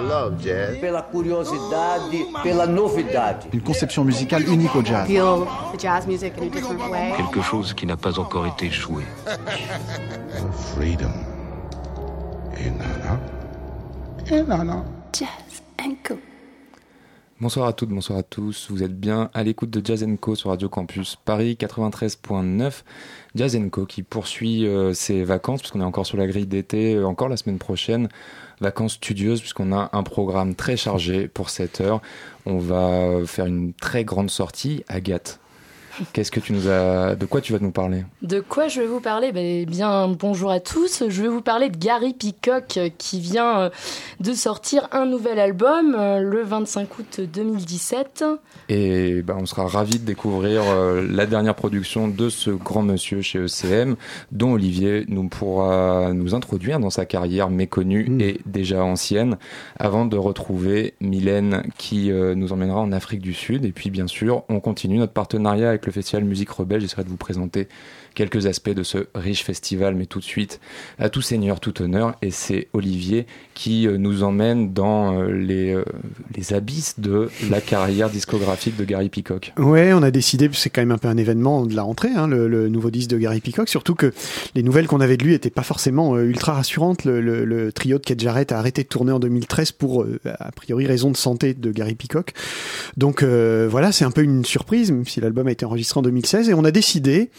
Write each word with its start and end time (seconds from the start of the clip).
love 0.00 0.42
jazz. 0.42 0.76
Pela 0.80 1.02
curiosidade, 1.02 2.26
pela 2.42 2.66
novidade. 2.66 3.46
Une 3.52 3.60
conception 3.60 4.04
musicale 4.04 4.42
unique 4.48 4.74
au 4.74 4.84
jazz. 4.84 5.06
Feel 5.06 5.46
the 5.72 5.78
jazz 5.78 6.04
music 6.06 6.32
in 6.36 6.42
a 6.42 6.50
different 6.50 6.90
way. 6.90 7.12
Quelque 7.16 7.42
chose 7.42 7.72
qui 7.74 7.86
n'a 7.86 7.96
pas 7.96 8.18
encore 8.18 8.46
été 8.46 8.70
joué. 8.70 9.04
Freedom. 10.74 11.12
Et 12.58 12.70
nana. 12.70 13.20
Et 14.30 14.42
nana. 14.42 14.84
Jazz 15.12 15.62
and 15.80 15.94
Co. 16.02 16.16
Bonsoir 17.42 17.66
à 17.66 17.72
toutes, 17.72 17.88
bonsoir 17.88 18.20
à 18.20 18.22
tous. 18.22 18.68
Vous 18.70 18.84
êtes 18.84 18.96
bien 18.96 19.28
à 19.34 19.42
l'écoute 19.42 19.68
de 19.68 19.84
Jazz 19.84 20.06
sur 20.36 20.50
Radio 20.50 20.68
Campus 20.68 21.16
Paris 21.16 21.58
93.9. 21.58 22.84
Jazz 23.34 23.58
qui 23.88 24.04
poursuit 24.04 24.64
euh, 24.64 24.94
ses 24.94 25.24
vacances 25.24 25.60
puisqu'on 25.60 25.80
est 25.80 25.84
encore 25.84 26.06
sur 26.06 26.16
la 26.16 26.28
grille 26.28 26.46
d'été, 26.46 26.94
euh, 26.94 27.04
encore 27.04 27.28
la 27.28 27.36
semaine 27.36 27.58
prochaine. 27.58 28.08
Vacances 28.60 28.92
studieuses 28.92 29.40
puisqu'on 29.40 29.72
a 29.72 29.90
un 29.92 30.04
programme 30.04 30.54
très 30.54 30.76
chargé 30.76 31.26
pour 31.26 31.50
cette 31.50 31.80
heure. 31.80 32.00
On 32.46 32.58
va 32.58 33.26
faire 33.26 33.46
une 33.46 33.72
très 33.72 34.04
grande 34.04 34.30
sortie. 34.30 34.84
Agathe, 34.86 35.40
Qu'est-ce 36.12 36.30
que 36.30 36.40
tu 36.40 36.52
nous 36.52 36.68
as, 36.68 37.14
de 37.14 37.26
quoi 37.26 37.40
tu 37.40 37.52
vas 37.52 37.58
nous 37.58 37.70
parler? 37.70 38.04
De 38.22 38.40
quoi 38.40 38.68
je 38.68 38.80
vais 38.80 38.86
vous 38.86 39.00
parler? 39.00 39.32
Ben, 39.32 39.64
Bien, 39.66 40.08
bonjour 40.08 40.50
à 40.50 40.60
tous. 40.60 41.04
Je 41.08 41.22
vais 41.22 41.28
vous 41.28 41.40
parler 41.42 41.68
de 41.68 41.76
Gary 41.76 42.14
Peacock 42.14 42.76
euh, 42.76 42.88
qui 42.96 43.20
vient 43.20 43.60
euh, 43.60 43.70
de 44.20 44.32
sortir 44.32 44.88
un 44.92 45.06
nouvel 45.06 45.38
album 45.38 45.96
euh, 45.98 46.20
le 46.20 46.42
25 46.42 46.98
août 46.98 47.20
2017. 47.20 48.24
Et 48.68 49.22
ben, 49.22 49.36
on 49.40 49.46
sera 49.46 49.66
ravis 49.66 49.98
de 49.98 50.04
découvrir 50.04 50.62
la 51.08 51.26
dernière 51.26 51.54
production 51.54 52.08
de 52.08 52.28
ce 52.28 52.50
grand 52.50 52.82
monsieur 52.82 53.20
chez 53.22 53.38
ECM, 53.38 53.96
dont 54.30 54.52
Olivier 54.52 55.04
nous 55.08 55.28
pourra 55.28 56.12
nous 56.12 56.34
introduire 56.34 56.80
dans 56.80 56.90
sa 56.90 57.04
carrière 57.04 57.50
méconnue 57.50 58.06
Mm. 58.08 58.20
et 58.20 58.40
déjà 58.46 58.84
ancienne, 58.84 59.36
avant 59.78 60.06
de 60.06 60.16
retrouver 60.16 60.94
Mylène 61.00 61.62
qui 61.78 62.10
nous 62.10 62.52
emmènera 62.52 62.80
en 62.80 62.92
Afrique 62.92 63.20
du 63.20 63.34
Sud. 63.34 63.64
Et 63.64 63.72
puis 63.72 63.90
bien 63.90 64.06
sûr, 64.06 64.44
on 64.48 64.60
continue 64.60 64.98
notre 64.98 65.12
partenariat 65.12 65.68
avec 65.68 65.81
le 65.86 65.92
festival 65.92 66.24
Musique 66.24 66.50
Rebelle. 66.50 66.80
J'essaierai 66.80 67.04
de 67.04 67.08
vous 67.08 67.16
présenter 67.16 67.68
quelques 68.14 68.46
aspects 68.46 68.70
de 68.70 68.82
ce 68.82 69.06
riche 69.14 69.44
festival, 69.44 69.94
mais 69.94 70.06
tout 70.06 70.18
de 70.18 70.24
suite, 70.24 70.60
à 70.98 71.08
tout 71.08 71.22
seigneur, 71.22 71.60
tout 71.60 71.82
honneur, 71.82 72.14
et 72.22 72.30
c'est 72.30 72.68
Olivier 72.72 73.26
qui 73.54 73.86
euh, 73.86 73.98
nous 73.98 74.22
emmène 74.22 74.72
dans 74.72 75.18
euh, 75.18 75.30
les, 75.30 75.74
euh, 75.74 75.84
les 76.36 76.54
abysses 76.54 76.98
de 76.98 77.28
la 77.50 77.60
carrière 77.60 78.10
discographique 78.10 78.76
de 78.76 78.84
Gary 78.84 79.08
Peacock. 79.08 79.52
Ouais, 79.58 79.92
on 79.92 80.02
a 80.02 80.10
décidé, 80.10 80.50
c'est 80.52 80.70
quand 80.70 80.80
même 80.80 80.92
un 80.92 80.98
peu 80.98 81.08
un 81.08 81.16
événement 81.16 81.66
de 81.66 81.74
la 81.74 81.82
rentrée, 81.82 82.10
hein, 82.14 82.26
le, 82.26 82.68
nouveau 82.68 82.90
disque 82.90 83.10
de 83.10 83.18
Gary 83.18 83.40
Peacock, 83.40 83.68
surtout 83.68 83.94
que 83.94 84.12
les 84.54 84.62
nouvelles 84.62 84.86
qu'on 84.86 85.00
avait 85.00 85.16
de 85.16 85.24
lui 85.24 85.34
étaient 85.34 85.50
pas 85.50 85.62
forcément 85.62 86.18
ultra 86.18 86.54
rassurantes. 86.54 87.04
Le, 87.04 87.70
trio 87.72 87.98
de 87.98 88.04
Kate 88.04 88.20
Jarrett 88.20 88.52
a 88.52 88.58
arrêté 88.58 88.82
de 88.82 88.88
tourner 88.88 89.12
en 89.12 89.18
2013 89.18 89.72
pour, 89.72 90.06
a 90.24 90.52
priori, 90.52 90.86
raison 90.86 91.10
de 91.10 91.16
santé 91.16 91.54
de 91.54 91.70
Gary 91.70 91.94
Peacock. 91.94 92.32
Donc 92.96 93.22
voilà, 93.22 93.92
c'est 93.92 94.04
un 94.04 94.10
peu 94.10 94.22
une 94.22 94.44
surprise, 94.44 94.90
même 94.90 95.06
si 95.06 95.20
l'album 95.20 95.46
a 95.48 95.52
été 95.52 95.64
enregistré 95.64 95.98
en 95.98 96.02
2016, 96.02 96.48
et 96.48 96.54
on 96.54 96.64
a 96.64 96.70
décidé 96.70 97.30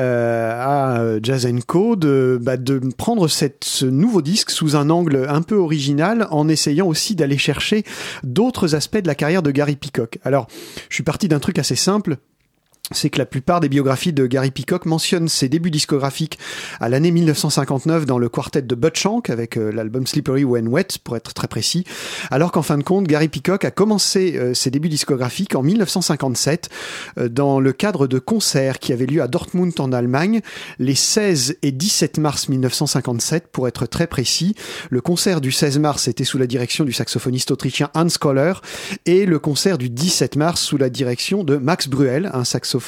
à 0.00 1.18
Jazz 1.22 1.46
Co 1.66 1.96
de, 1.96 2.38
bah, 2.40 2.56
prendre 2.96 3.28
ce 3.28 3.84
nouveau 3.84 4.22
disque 4.22 4.50
sous 4.50 4.76
un 4.76 4.90
angle 4.90 5.26
un 5.28 5.42
peu 5.42 5.56
original, 5.56 6.26
en 6.30 6.48
essayant 6.48 6.86
aussi 6.86 7.14
d'aller 7.14 7.38
chercher 7.38 7.84
d'autres 8.22 8.74
aspects 8.74 8.98
de 8.98 9.06
la 9.06 9.14
carrière 9.14 9.42
de 9.42 9.50
Gary 9.50 9.76
Peacock. 9.76 10.18
Alors, 10.24 10.46
je 10.88 10.94
suis 10.94 11.04
parti 11.04 11.28
d'un 11.28 11.38
truc 11.38 11.58
assez 11.58 11.76
simple 11.76 12.16
c'est 12.92 13.08
que 13.08 13.18
la 13.18 13.26
plupart 13.26 13.60
des 13.60 13.68
biographies 13.68 14.12
de 14.12 14.26
Gary 14.26 14.50
Peacock 14.50 14.84
mentionnent 14.84 15.28
ses 15.28 15.48
débuts 15.48 15.70
discographiques 15.70 16.40
à 16.80 16.88
l'année 16.88 17.12
1959 17.12 18.04
dans 18.04 18.18
le 18.18 18.28
quartet 18.28 18.62
de 18.62 18.74
Bud 18.74 18.96
Shank 18.96 19.30
avec 19.30 19.56
euh, 19.56 19.70
l'album 19.70 20.08
Slippery 20.08 20.42
When 20.42 20.66
Wet 20.66 20.98
pour 21.04 21.16
être 21.16 21.32
très 21.32 21.46
précis, 21.46 21.84
alors 22.32 22.50
qu'en 22.50 22.62
fin 22.62 22.78
de 22.78 22.82
compte 22.82 23.06
Gary 23.06 23.28
Peacock 23.28 23.64
a 23.64 23.70
commencé 23.70 24.36
euh, 24.36 24.54
ses 24.54 24.72
débuts 24.72 24.88
discographiques 24.88 25.54
en 25.54 25.62
1957 25.62 26.68
euh, 27.18 27.28
dans 27.28 27.60
le 27.60 27.72
cadre 27.72 28.08
de 28.08 28.18
concerts 28.18 28.80
qui 28.80 28.92
avaient 28.92 29.06
lieu 29.06 29.22
à 29.22 29.28
Dortmund 29.28 29.72
en 29.78 29.92
Allemagne 29.92 30.40
les 30.80 30.96
16 30.96 31.58
et 31.62 31.70
17 31.70 32.18
mars 32.18 32.48
1957 32.48 33.46
pour 33.52 33.68
être 33.68 33.86
très 33.86 34.08
précis. 34.08 34.56
Le 34.90 35.00
concert 35.00 35.40
du 35.40 35.52
16 35.52 35.78
mars 35.78 36.08
était 36.08 36.24
sous 36.24 36.38
la 36.38 36.48
direction 36.48 36.84
du 36.84 36.92
saxophoniste 36.92 37.52
autrichien 37.52 37.88
Hans 37.94 38.08
Koller 38.18 38.54
et 39.06 39.26
le 39.26 39.38
concert 39.38 39.78
du 39.78 39.90
17 39.90 40.34
mars 40.34 40.60
sous 40.60 40.76
la 40.76 40.90
direction 40.90 41.44
de 41.44 41.56
Max 41.56 41.86
Bruel, 41.86 42.30
un 42.34 42.42
saxophoniste 42.42 42.79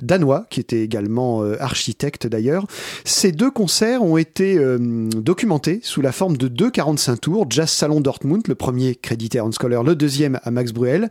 danois 0.00 0.46
qui 0.50 0.60
était 0.60 0.82
également 0.82 1.42
euh, 1.42 1.56
architecte 1.60 2.26
d'ailleurs. 2.26 2.66
Ces 3.04 3.32
deux 3.32 3.50
concerts 3.50 4.02
ont 4.02 4.16
été 4.16 4.56
euh, 4.58 4.78
documentés 4.78 5.80
sous 5.82 6.00
la 6.00 6.12
forme 6.12 6.36
de 6.36 6.48
deux 6.48 6.70
45 6.70 7.20
tours, 7.20 7.46
Jazz 7.48 7.70
Salon 7.70 8.00
Dortmund, 8.00 8.46
le 8.48 8.54
premier 8.54 8.94
crédité 8.94 9.38
à 9.38 9.44
Hans 9.44 9.50
Koller, 9.50 9.80
le 9.84 9.94
deuxième 9.94 10.40
à 10.42 10.50
Max 10.50 10.72
Bruel. 10.72 11.08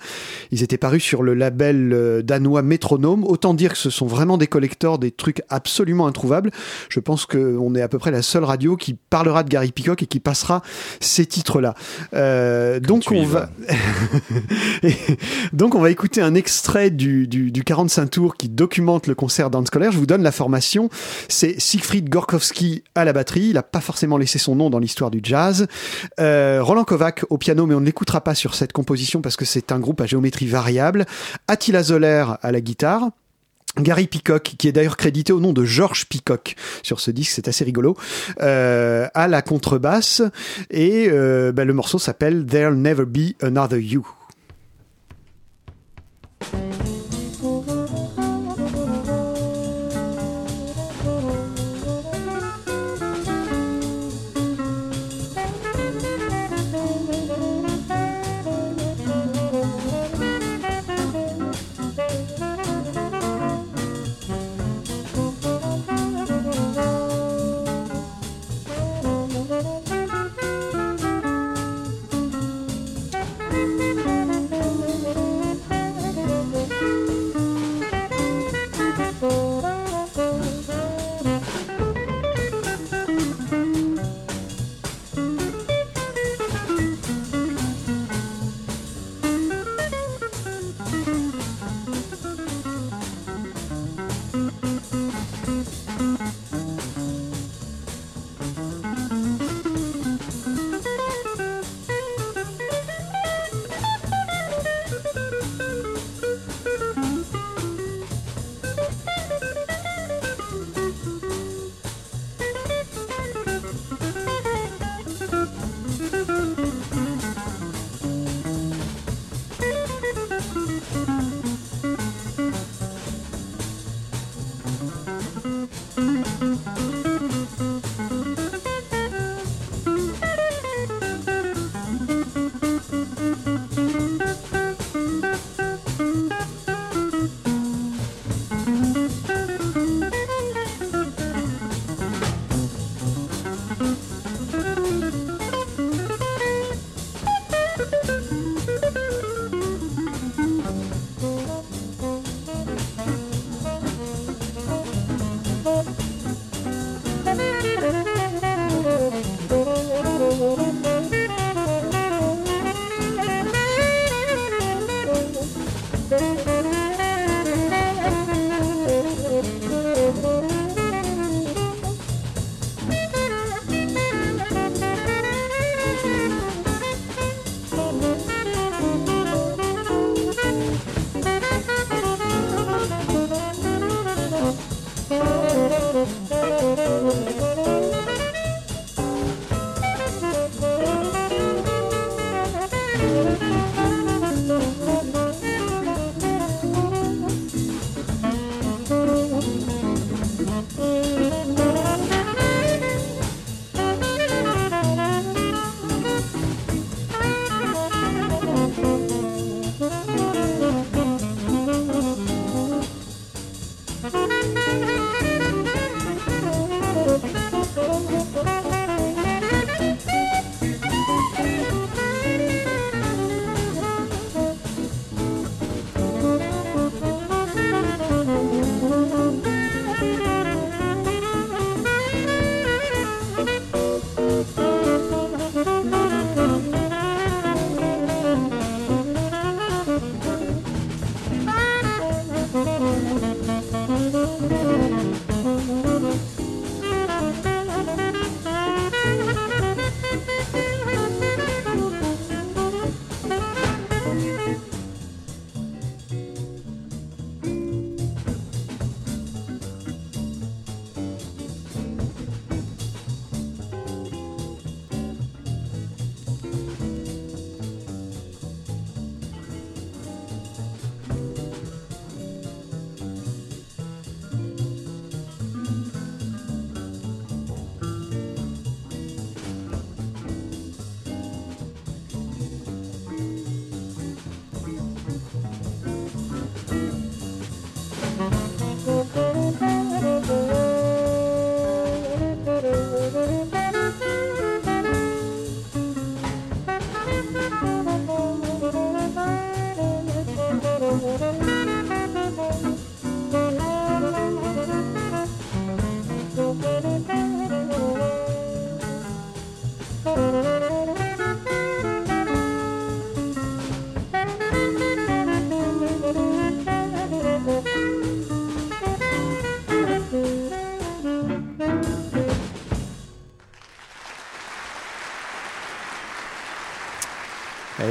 Ils 0.51 0.63
étaient 0.63 0.77
parus 0.77 1.03
sur 1.03 1.23
le 1.23 1.33
label 1.33 1.91
euh, 1.93 2.21
danois 2.21 2.61
Métronome. 2.61 3.23
Autant 3.23 3.53
dire 3.53 3.73
que 3.73 3.77
ce 3.77 3.89
sont 3.89 4.07
vraiment 4.07 4.37
des 4.37 4.47
collecteurs, 4.47 4.99
des 4.99 5.11
trucs 5.11 5.41
absolument 5.49 6.07
introuvables. 6.07 6.51
Je 6.89 6.99
pense 6.99 7.25
qu'on 7.25 7.75
est 7.75 7.81
à 7.81 7.87
peu 7.87 7.99
près 7.99 8.11
la 8.11 8.21
seule 8.21 8.43
radio 8.43 8.75
qui 8.75 8.93
parlera 8.93 9.43
de 9.43 9.49
Gary 9.49 9.71
Peacock 9.71 10.03
et 10.03 10.05
qui 10.05 10.19
passera 10.19 10.61
ces 10.99 11.25
titres-là. 11.25 11.75
Euh, 12.13 12.79
donc 12.79 13.05
on 13.11 13.23
va, 13.23 13.49
donc 15.53 15.75
on 15.75 15.81
va 15.81 15.91
écouter 15.91 16.21
un 16.21 16.35
extrait 16.35 16.89
du, 16.89 17.27
du, 17.27 17.51
du 17.51 17.62
45 17.63 18.09
tours 18.09 18.35
qui 18.35 18.49
documente 18.49 19.07
le 19.07 19.15
concert 19.15 19.49
d'Hans 19.49 19.63
Koller. 19.63 19.89
Je 19.91 19.97
vous 19.97 20.05
donne 20.05 20.23
la 20.23 20.31
formation. 20.31 20.89
C'est 21.29 21.59
Siegfried 21.59 22.09
Gorkowski 22.09 22.83
à 22.95 23.05
la 23.05 23.13
batterie. 23.13 23.47
Il 23.47 23.53
n'a 23.53 23.63
pas 23.63 23.81
forcément 23.81 24.17
laissé 24.17 24.39
son 24.39 24.55
nom 24.55 24.69
dans 24.69 24.79
l'histoire 24.79 25.11
du 25.11 25.19
jazz. 25.23 25.67
Euh, 26.19 26.59
Roland 26.61 26.83
Kovac 26.83 27.25
au 27.29 27.37
piano, 27.37 27.65
mais 27.65 27.75
on 27.75 27.79
ne 27.79 27.85
l'écoutera 27.85 28.21
pas 28.21 28.35
sur 28.35 28.55
cette 28.55 28.73
composition 28.73 29.21
parce 29.21 29.35
que 29.35 29.45
c'est 29.45 29.71
un 29.71 29.79
groupe 29.79 30.01
à 30.01 30.05
géométrie 30.05 30.47
variable. 30.47 31.05
Attila 31.47 31.83
Zoller 31.83 32.25
à 32.41 32.51
la 32.51 32.61
guitare. 32.61 33.09
Gary 33.79 34.07
Peacock, 34.07 34.53
qui 34.57 34.67
est 34.67 34.71
d'ailleurs 34.71 34.97
crédité 34.97 35.33
au 35.33 35.39
nom 35.39 35.51
de 35.51 35.65
George 35.65 36.05
Peacock 36.05 36.55
sur 36.83 36.99
ce 36.99 37.09
disque, 37.09 37.31
c'est 37.31 37.47
assez 37.47 37.63
rigolo, 37.63 37.97
euh, 38.41 39.07
à 39.15 39.27
la 39.27 39.41
contrebasse, 39.41 40.21
et 40.69 41.07
euh, 41.09 41.51
bah, 41.51 41.65
le 41.65 41.73
morceau 41.73 41.97
s'appelle 41.97 42.45
There'll 42.45 42.75
Never 42.75 43.05
Be 43.05 43.33
Another 43.41 43.79
you. 43.79 44.05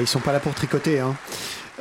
Ils 0.03 0.09
sont 0.09 0.21
pas 0.21 0.33
là 0.33 0.41
pour 0.41 0.55
tricoter. 0.55 1.01
Hein. 1.01 1.15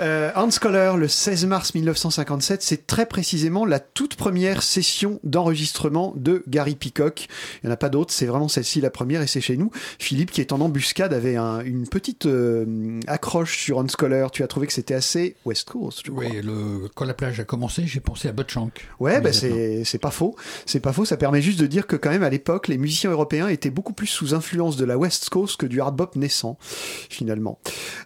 Euh, 0.02 0.32
Hans 0.36 0.50
Koller, 0.60 0.94
le 0.98 1.08
16 1.08 1.46
mars 1.46 1.76
1957, 1.76 2.64
c'est 2.64 2.88
très 2.88 3.06
précisément 3.06 3.66
la 3.66 3.80
toute 3.80 4.16
première 4.16 4.64
session 4.64 5.20
d'enregistrement 5.24 6.14
de 6.16 6.44
Gary 6.48 6.74
Peacock. 6.74 7.28
Il 7.62 7.68
n'y 7.68 7.70
en 7.70 7.74
a 7.74 7.78
pas 7.78 7.90
d'autres, 7.90 8.12
c'est 8.12 8.26
vraiment 8.26 8.48
celle-ci 8.48 8.82
la 8.82 8.90
première 8.90 9.22
et 9.22 9.28
c'est 9.28 9.42
chez 9.42 9.58
nous. 9.58 9.70
Philippe, 10.00 10.32
qui 10.32 10.42
est 10.42 10.54
en 10.54 10.62
embuscade, 10.62 11.14
avait 11.14 11.36
un, 11.36 11.60
une 11.60 11.88
petite 11.88 12.26
euh, 12.26 13.00
accroche 13.06 13.60
sur 13.60 13.78
Hans 13.78 13.86
Koller. 13.86 14.26
Tu 14.32 14.42
as 14.42 14.48
trouvé 14.48 14.66
que 14.66 14.74
c'était 14.74 14.96
assez 14.96 15.36
West 15.46 15.70
Coast, 15.70 16.02
je 16.04 16.12
crois. 16.12 16.24
Oui, 16.24 16.42
le, 16.42 16.88
quand 16.96 17.06
la 17.06 17.14
plage 17.14 17.40
a 17.40 17.44
commencé, 17.44 17.84
j'ai 17.86 18.00
pensé 18.00 18.28
à 18.28 18.32
Butchank. 18.32 18.88
Ouais, 19.00 19.22
bah 19.22 19.32
c'est 19.32 19.84
c'est 19.84 20.00
pas 20.00 20.12
faux. 20.12 20.36
C'est 20.66 20.80
pas 20.80 20.94
faux. 20.94 21.06
Ça 21.06 21.18
permet 21.18 21.44
juste 21.44 21.60
de 21.60 21.68
dire 21.68 21.86
que 21.86 21.96
quand 21.96 22.10
même 22.10 22.24
à 22.24 22.30
l'époque, 22.30 22.68
les 22.68 22.80
musiciens 22.80 23.12
européens 23.12 23.50
étaient 23.50 23.70
beaucoup 23.70 23.94
plus 23.94 24.08
sous 24.08 24.34
influence 24.34 24.78
de 24.78 24.86
la 24.86 24.98
West 24.98 25.30
Coast 25.30 25.58
que 25.58 25.68
du 25.68 25.80
hard 25.80 25.96
bop 25.96 26.16
naissant, 26.16 26.58
finalement. 26.62 27.60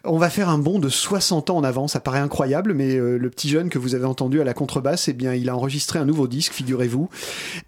On 0.04 0.18
va 0.18 0.28
faire 0.28 0.50
un 0.50 0.58
bond 0.58 0.78
de 0.78 0.90
60 0.90 1.48
ans 1.48 1.56
en 1.56 1.64
avant. 1.64 1.85
Ça 1.86 2.00
paraît 2.00 2.18
incroyable, 2.18 2.74
mais 2.74 2.94
euh, 2.94 3.18
le 3.18 3.30
petit 3.30 3.48
jeune 3.48 3.68
que 3.68 3.78
vous 3.78 3.94
avez 3.94 4.04
entendu 4.04 4.40
à 4.40 4.44
la 4.44 4.54
contrebasse, 4.54 5.08
eh 5.08 5.12
bien, 5.12 5.34
il 5.34 5.48
a 5.48 5.56
enregistré 5.56 5.98
un 5.98 6.04
nouveau 6.04 6.26
disque, 6.26 6.52
figurez-vous. 6.52 7.08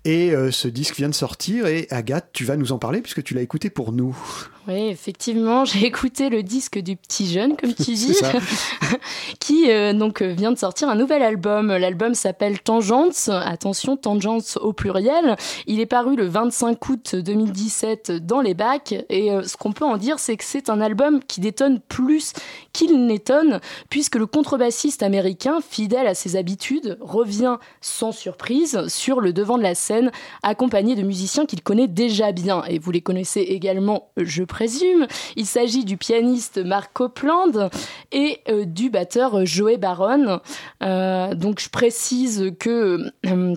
Et 0.05 0.33
euh, 0.33 0.51
ce 0.51 0.69
disque 0.69 0.97
vient 0.97 1.09
de 1.09 1.15
sortir. 1.15 1.67
Et 1.67 1.87
Agathe, 1.91 2.31
tu 2.33 2.45
vas 2.45 2.57
nous 2.57 2.73
en 2.73 2.79
parler 2.79 3.01
puisque 3.01 3.23
tu 3.23 3.35
l'as 3.35 3.43
écouté 3.43 3.71
pour 3.71 3.93
nous. 3.93 4.17
Oui, 4.67 4.89
effectivement, 4.89 5.65
j'ai 5.65 5.87
écouté 5.87 6.29
le 6.29 6.43
disque 6.43 6.79
du 6.79 6.97
petit 6.97 7.27
jeune, 7.27 7.57
comme 7.57 7.73
tu 7.73 7.83
dis, 7.95 8.19
qui 9.41 9.71
euh, 9.71 9.95
donc 9.95 10.21
vient 10.21 10.53
de 10.53 10.59
sortir 10.59 10.89
un 10.89 10.95
nouvel 10.95 11.23
album. 11.23 11.69
L'album 11.69 12.15
s'appelle 12.15 12.61
Tangents. 12.61 13.29
Attention, 13.29 13.97
Tangents 13.97 14.59
au 14.61 14.73
pluriel. 14.73 15.37
Il 15.67 15.81
est 15.81 15.87
paru 15.87 16.17
le 16.17 16.27
25 16.27 16.89
août 16.89 17.17
2017 17.17 18.13
dans 18.27 18.41
les 18.41 18.55
bacs. 18.55 18.95
Et 19.09 19.31
ce 19.45 19.57
qu'on 19.57 19.73
peut 19.73 19.87
en 19.87 19.97
dire, 19.97 20.19
c'est 20.19 20.37
que 20.37 20.45
c'est 20.45 20.69
un 20.69 20.81
album 20.81 21.21
qui 21.27 21.41
détonne 21.41 21.81
plus 21.81 22.33
qu'il 22.79 23.07
n'étonne, 23.07 23.59
puisque 23.91 24.15
le 24.15 24.27
contrebassiste 24.27 25.03
américain, 25.03 25.59
fidèle 25.61 26.07
à 26.07 26.15
ses 26.15 26.37
habitudes, 26.37 26.97
revient 27.01 27.57
sans 27.81 28.13
surprise 28.13 28.87
sur 28.87 29.21
le 29.21 29.33
devant 29.33 29.59
de 29.59 29.65
la 29.65 29.75
scène, 29.75 30.13
accompagné 30.45 30.95
de 30.95 31.03
musiciens 31.03 31.45
qu'il 31.45 31.61
connaît 31.61 31.89
déjà 31.89 32.31
bien. 32.31 32.63
Et 32.69 32.79
vous 32.79 32.93
les 32.93 33.01
connaissez 33.01 33.41
également, 33.41 34.11
je 34.17 34.45
présume. 34.45 35.09
Il 35.35 35.47
s'agit 35.47 35.85
du 35.85 35.97
pianiste 35.97 36.59
Mark 36.65 36.93
Copeland 36.95 37.69
et 38.13 38.39
euh, 38.49 38.65
du 38.65 38.91
batteur 38.91 39.45
Joey 39.45 39.77
Baron. 39.77 40.39
Euh, 40.85 41.35
donc 41.35 41.59
je 41.61 41.71
précise 41.71 42.53
que 42.61 43.11
euh, 43.27 43.55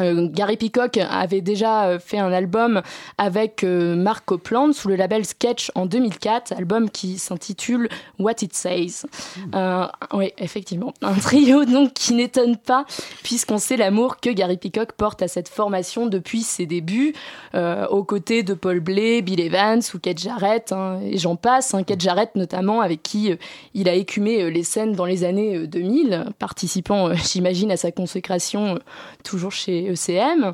euh, 0.00 0.28
Gary 0.30 0.56
Peacock 0.56 0.98
avait 0.98 1.40
déjà 1.40 1.86
euh, 1.86 1.98
fait 1.98 2.18
un 2.18 2.32
album 2.32 2.82
avec 3.18 3.62
euh, 3.62 3.94
Mark 3.94 4.24
Copeland 4.24 4.72
sous 4.72 4.88
le 4.88 4.96
label 4.96 5.24
Sketch 5.24 5.70
en 5.74 5.86
2004, 5.86 6.52
album 6.52 6.90
qui 6.90 7.18
s'intitule 7.18 7.88
What 8.18 8.42
It 8.42 8.54
Says. 8.54 9.06
Euh, 9.54 9.86
oui, 10.12 10.32
effectivement, 10.38 10.92
un 11.02 11.14
trio 11.14 11.64
donc 11.64 11.92
qui 11.94 12.14
n'étonne 12.14 12.56
pas 12.56 12.84
puisqu'on 13.22 13.58
sait 13.58 13.76
l'amour 13.76 14.18
que 14.20 14.30
Gary 14.30 14.56
Peacock 14.56 14.92
porte 14.92 15.22
à 15.22 15.28
cette 15.28 15.48
formation 15.48 16.06
depuis 16.06 16.42
ses 16.42 16.66
débuts, 16.66 17.14
aux 17.54 18.04
côtés 18.04 18.42
de 18.42 18.54
Paul 18.54 18.80
Bley, 18.80 19.22
Bill 19.22 19.40
Evans 19.40 19.80
ou 19.94 19.98
Kate 19.98 20.18
Jarrett, 20.18 20.72
hein, 20.72 21.00
et 21.02 21.18
j'en 21.18 21.36
passe. 21.36 21.74
Hein, 21.74 21.84
Kate 21.84 22.00
Jarrett 22.00 22.34
notamment, 22.34 22.80
avec 22.80 23.02
qui 23.02 23.32
il 23.74 23.88
a 23.88 23.94
écumé 23.94 24.50
les 24.50 24.62
scènes 24.62 24.92
dans 24.92 25.04
les 25.04 25.24
années 25.24 25.56
euh, 25.56 25.66
2000, 25.66 26.26
participant, 26.38 27.14
j'imagine, 27.32 27.70
à 27.70 27.76
sa 27.76 27.92
consécration 27.92 28.78
toujours 29.22 29.52
chez 29.52 29.83
ECM. 29.88 30.52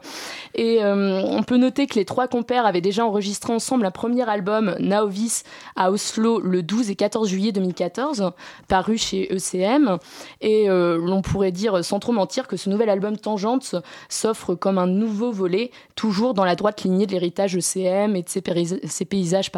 Et 0.54 0.82
euh, 0.82 1.22
on 1.24 1.42
peut 1.42 1.56
noter 1.56 1.86
que 1.86 1.94
les 1.94 2.04
trois 2.04 2.28
compères 2.28 2.66
avaient 2.66 2.80
déjà 2.80 3.04
enregistré 3.04 3.52
ensemble 3.52 3.86
un 3.86 3.90
premier 3.90 4.28
album, 4.28 4.74
Naovis, 4.78 5.44
à 5.76 5.90
Oslo 5.90 6.40
le 6.40 6.62
12 6.62 6.90
et 6.90 6.96
14 6.96 7.28
juillet 7.28 7.52
2014, 7.52 8.32
paru 8.68 8.98
chez 8.98 9.32
ECM. 9.34 9.98
Et 10.40 10.68
euh, 10.68 10.98
l'on 10.98 11.22
pourrait 11.22 11.52
dire, 11.52 11.84
sans 11.84 11.98
trop 11.98 12.12
mentir, 12.12 12.48
que 12.48 12.56
ce 12.56 12.70
nouvel 12.70 12.90
album 12.90 13.16
Tangente 13.16 13.74
s'offre 14.08 14.54
comme 14.54 14.78
un 14.78 14.86
nouveau 14.86 15.30
volet, 15.30 15.70
toujours 15.94 16.34
dans 16.34 16.44
la 16.44 16.56
droite 16.56 16.82
lignée 16.82 17.06
de 17.06 17.12
l'héritage 17.12 17.56
ECM 17.56 18.16
et 18.16 18.22
de 18.22 18.28
ses, 18.28 19.04
paysages 19.04 19.50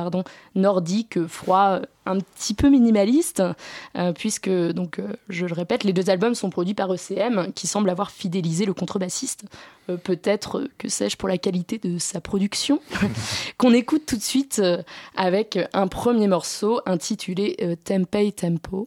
nordiques, 0.55 1.27
froids, 1.27 1.81
un 2.07 2.19
petit 2.19 2.55
peu 2.55 2.69
minimalistes, 2.69 3.43
euh, 3.97 4.13
puisque, 4.13 4.51
donc, 4.51 4.99
euh, 4.99 5.13
je 5.29 5.47
le 5.47 5.55
répète, 5.55 5.85
les 5.85 5.93
deux 5.93 6.11
albums 6.11 6.35
sont 6.35 6.51
produits 6.51 6.75
par 6.75 6.93
ECM, 6.93 7.53
qui 7.55 7.67
semble 7.67 7.91
avoir 7.91 8.11
fidélisé 8.11 8.65
le 8.67 8.75
contrebassiste. 8.75 9.45
Euh, 9.89 9.97
Peut-être, 9.97 10.69
que 10.79 10.89
sais-je, 10.89 11.17
pour 11.17 11.29
la 11.29 11.39
qualité 11.39 11.79
de 11.79 11.99
sa 11.99 12.21
production, 12.21 12.81
qu'on 13.59 13.73
écoute 13.73 14.07
tout 14.07 14.17
de 14.17 14.23
suite 14.23 14.61
avec 15.17 15.59
un 15.73 15.87
premier 15.87 16.27
morceau 16.27 16.81
intitulé 16.87 17.77
Tempei 17.85 18.33
Tempo. 18.33 18.87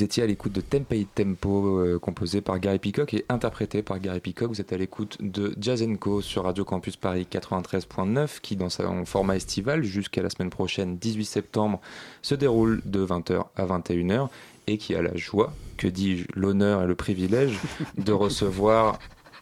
Vous 0.00 0.04
étiez 0.04 0.22
à 0.22 0.26
l'écoute 0.26 0.52
de 0.52 0.62
Tempe 0.62 0.94
Tempo, 1.14 1.76
euh, 1.76 1.98
composé 1.98 2.40
par 2.40 2.58
Gary 2.58 2.78
Peacock 2.78 3.12
et 3.12 3.26
interprété 3.28 3.82
par 3.82 4.00
Gary 4.00 4.20
Peacock. 4.20 4.48
Vous 4.48 4.58
êtes 4.62 4.72
à 4.72 4.78
l'écoute 4.78 5.18
de 5.20 5.54
Jazz 5.60 5.86
Co 6.00 6.22
sur 6.22 6.44
Radio 6.44 6.64
Campus 6.64 6.96
Paris 6.96 7.26
93.9, 7.30 8.40
qui 8.40 8.56
dans 8.56 8.70
son 8.70 9.04
format 9.04 9.36
estival 9.36 9.82
jusqu'à 9.82 10.22
la 10.22 10.30
semaine 10.30 10.48
prochaine, 10.48 10.96
18 10.96 11.26
septembre, 11.26 11.82
se 12.22 12.34
déroule 12.34 12.80
de 12.86 13.04
20h 13.04 13.44
à 13.54 13.66
21h 13.66 14.28
et 14.68 14.78
qui 14.78 14.94
a 14.94 15.02
la 15.02 15.14
joie, 15.16 15.52
que 15.76 15.86
dis-je, 15.86 16.24
l'honneur 16.34 16.84
et 16.84 16.86
le 16.86 16.94
privilège 16.94 17.58
de 17.98 18.12
recevoir 18.14 18.98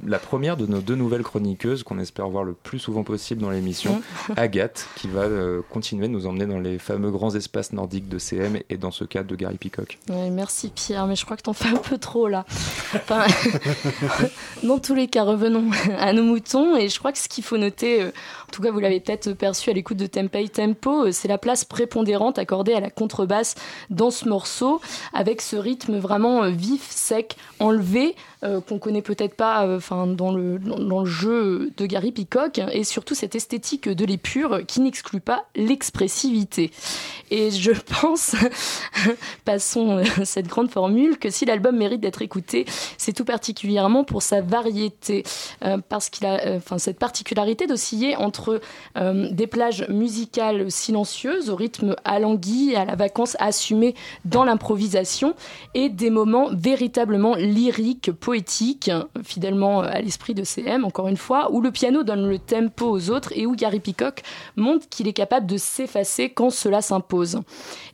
la 0.06 0.18
première 0.18 0.56
de 0.56 0.66
nos 0.66 0.80
deux 0.80 0.94
nouvelles 0.94 1.22
chroniqueuses 1.22 1.82
qu'on 1.82 1.98
espère 1.98 2.28
voir 2.28 2.44
le 2.44 2.52
plus 2.52 2.78
souvent 2.78 3.02
possible 3.02 3.40
dans 3.40 3.50
l'émission, 3.50 4.00
Agathe, 4.36 4.88
qui 4.96 5.08
va 5.08 5.22
euh, 5.22 5.62
continuer 5.70 6.08
de 6.08 6.12
nous 6.12 6.26
emmener 6.26 6.46
dans 6.46 6.60
les 6.60 6.78
fameux 6.78 7.10
grands 7.10 7.34
espaces 7.34 7.72
nordiques 7.72 8.08
de 8.08 8.18
CM 8.18 8.58
et 8.70 8.76
dans 8.76 8.90
ce 8.90 9.04
cas 9.04 9.22
de 9.22 9.34
Gary 9.34 9.56
Peacock. 9.56 9.98
merci 10.30 10.70
Pierre, 10.74 11.06
mais 11.06 11.16
je 11.16 11.24
crois 11.24 11.36
que 11.36 11.42
t'en 11.42 11.52
fais 11.52 11.68
un 11.68 11.76
peu 11.76 11.98
trop 11.98 12.28
là. 12.28 12.44
dans 14.62 14.78
tous 14.78 14.94
les 14.94 15.08
cas, 15.08 15.24
revenons 15.24 15.70
à 15.98 16.12
nos 16.12 16.22
moutons 16.22 16.76
et 16.76 16.88
je 16.88 16.98
crois 16.98 17.12
que 17.12 17.18
ce 17.18 17.28
qu'il 17.28 17.44
faut 17.44 17.58
noter, 17.58 18.02
euh, 18.02 18.08
en 18.08 18.52
tout 18.52 18.62
cas 18.62 18.70
vous 18.70 18.80
l'avez 18.80 19.00
peut-être 19.00 19.32
perçu 19.32 19.70
à 19.70 19.72
l'écoute 19.72 19.96
de 19.96 20.06
Tempei 20.06 20.48
Tempo, 20.48 21.06
euh, 21.06 21.12
c'est 21.12 21.28
la 21.28 21.38
place 21.38 21.64
prépondérante 21.64 22.38
accordée 22.38 22.74
à 22.74 22.80
la 22.80 22.90
contrebasse 22.90 23.56
dans 23.90 24.10
ce 24.10 24.28
morceau, 24.28 24.80
avec 25.12 25.42
ce 25.42 25.56
rythme 25.56 25.98
vraiment 25.98 26.48
vif, 26.50 26.88
sec, 26.90 27.36
enlevé, 27.58 28.14
qu'on 28.40 28.78
connaît 28.78 29.02
peut-être 29.02 29.34
pas 29.34 29.78
dans 29.90 30.32
le, 30.32 30.58
dans, 30.58 31.00
le 31.00 31.06
jeu 31.06 31.70
de 31.76 31.86
Gary 31.86 32.12
Peacock, 32.12 32.60
et 32.72 32.84
surtout 32.84 33.14
cette 33.14 33.34
esthétique 33.34 33.88
de 33.88 34.04
l'épure 34.04 34.60
qui 34.66 34.80
n'exclut 34.80 35.20
pas 35.20 35.44
l'expressivité. 35.56 36.70
Et 37.30 37.50
je 37.50 37.72
pense, 38.00 38.36
passons 39.44 40.02
cette 40.24 40.46
grande 40.46 40.70
formule, 40.70 41.18
que 41.18 41.30
si 41.30 41.44
l'album 41.44 41.76
mérite 41.76 42.00
d'être 42.00 42.22
écouté, 42.22 42.64
c'est 42.96 43.12
tout 43.12 43.24
particulièrement 43.24 44.04
pour 44.04 44.22
sa 44.22 44.40
variété, 44.40 45.24
euh, 45.64 45.78
parce 45.88 46.10
qu'il 46.10 46.26
a 46.26 46.46
euh, 46.46 46.56
enfin, 46.58 46.78
cette 46.78 46.98
particularité 46.98 47.66
d'osciller 47.66 48.16
entre 48.16 48.60
euh, 48.96 49.28
des 49.30 49.46
plages 49.46 49.86
musicales 49.88 50.70
silencieuses, 50.70 51.50
au 51.50 51.56
rythme 51.56 51.96
alangui, 52.04 52.74
à 52.74 52.84
la 52.84 52.96
vacance 52.96 53.36
assumée 53.40 53.94
dans 54.24 54.44
l'improvisation, 54.44 55.34
et 55.74 55.88
des 55.88 56.10
moments 56.10 56.48
véritablement 56.52 57.34
lyriques, 57.34 58.10
poétiques, 58.28 58.90
fidèlement 59.24 59.82
euh, 59.82 59.88
à 59.90 60.02
l'esprit 60.02 60.34
de 60.34 60.44
CM, 60.44 60.84
encore 60.84 61.08
une 61.08 61.16
fois, 61.16 61.50
où 61.50 61.62
le 61.62 61.72
piano 61.72 62.02
donne 62.02 62.28
le 62.28 62.38
tempo 62.38 62.84
aux 62.84 63.08
autres 63.08 63.32
et 63.34 63.46
où 63.46 63.56
Gary 63.56 63.80
Peacock 63.80 64.20
montre 64.54 64.86
qu'il 64.90 65.08
est 65.08 65.14
capable 65.14 65.46
de 65.46 65.56
s'effacer 65.56 66.28
quand 66.28 66.50
cela 66.50 66.82
s'impose. 66.82 67.40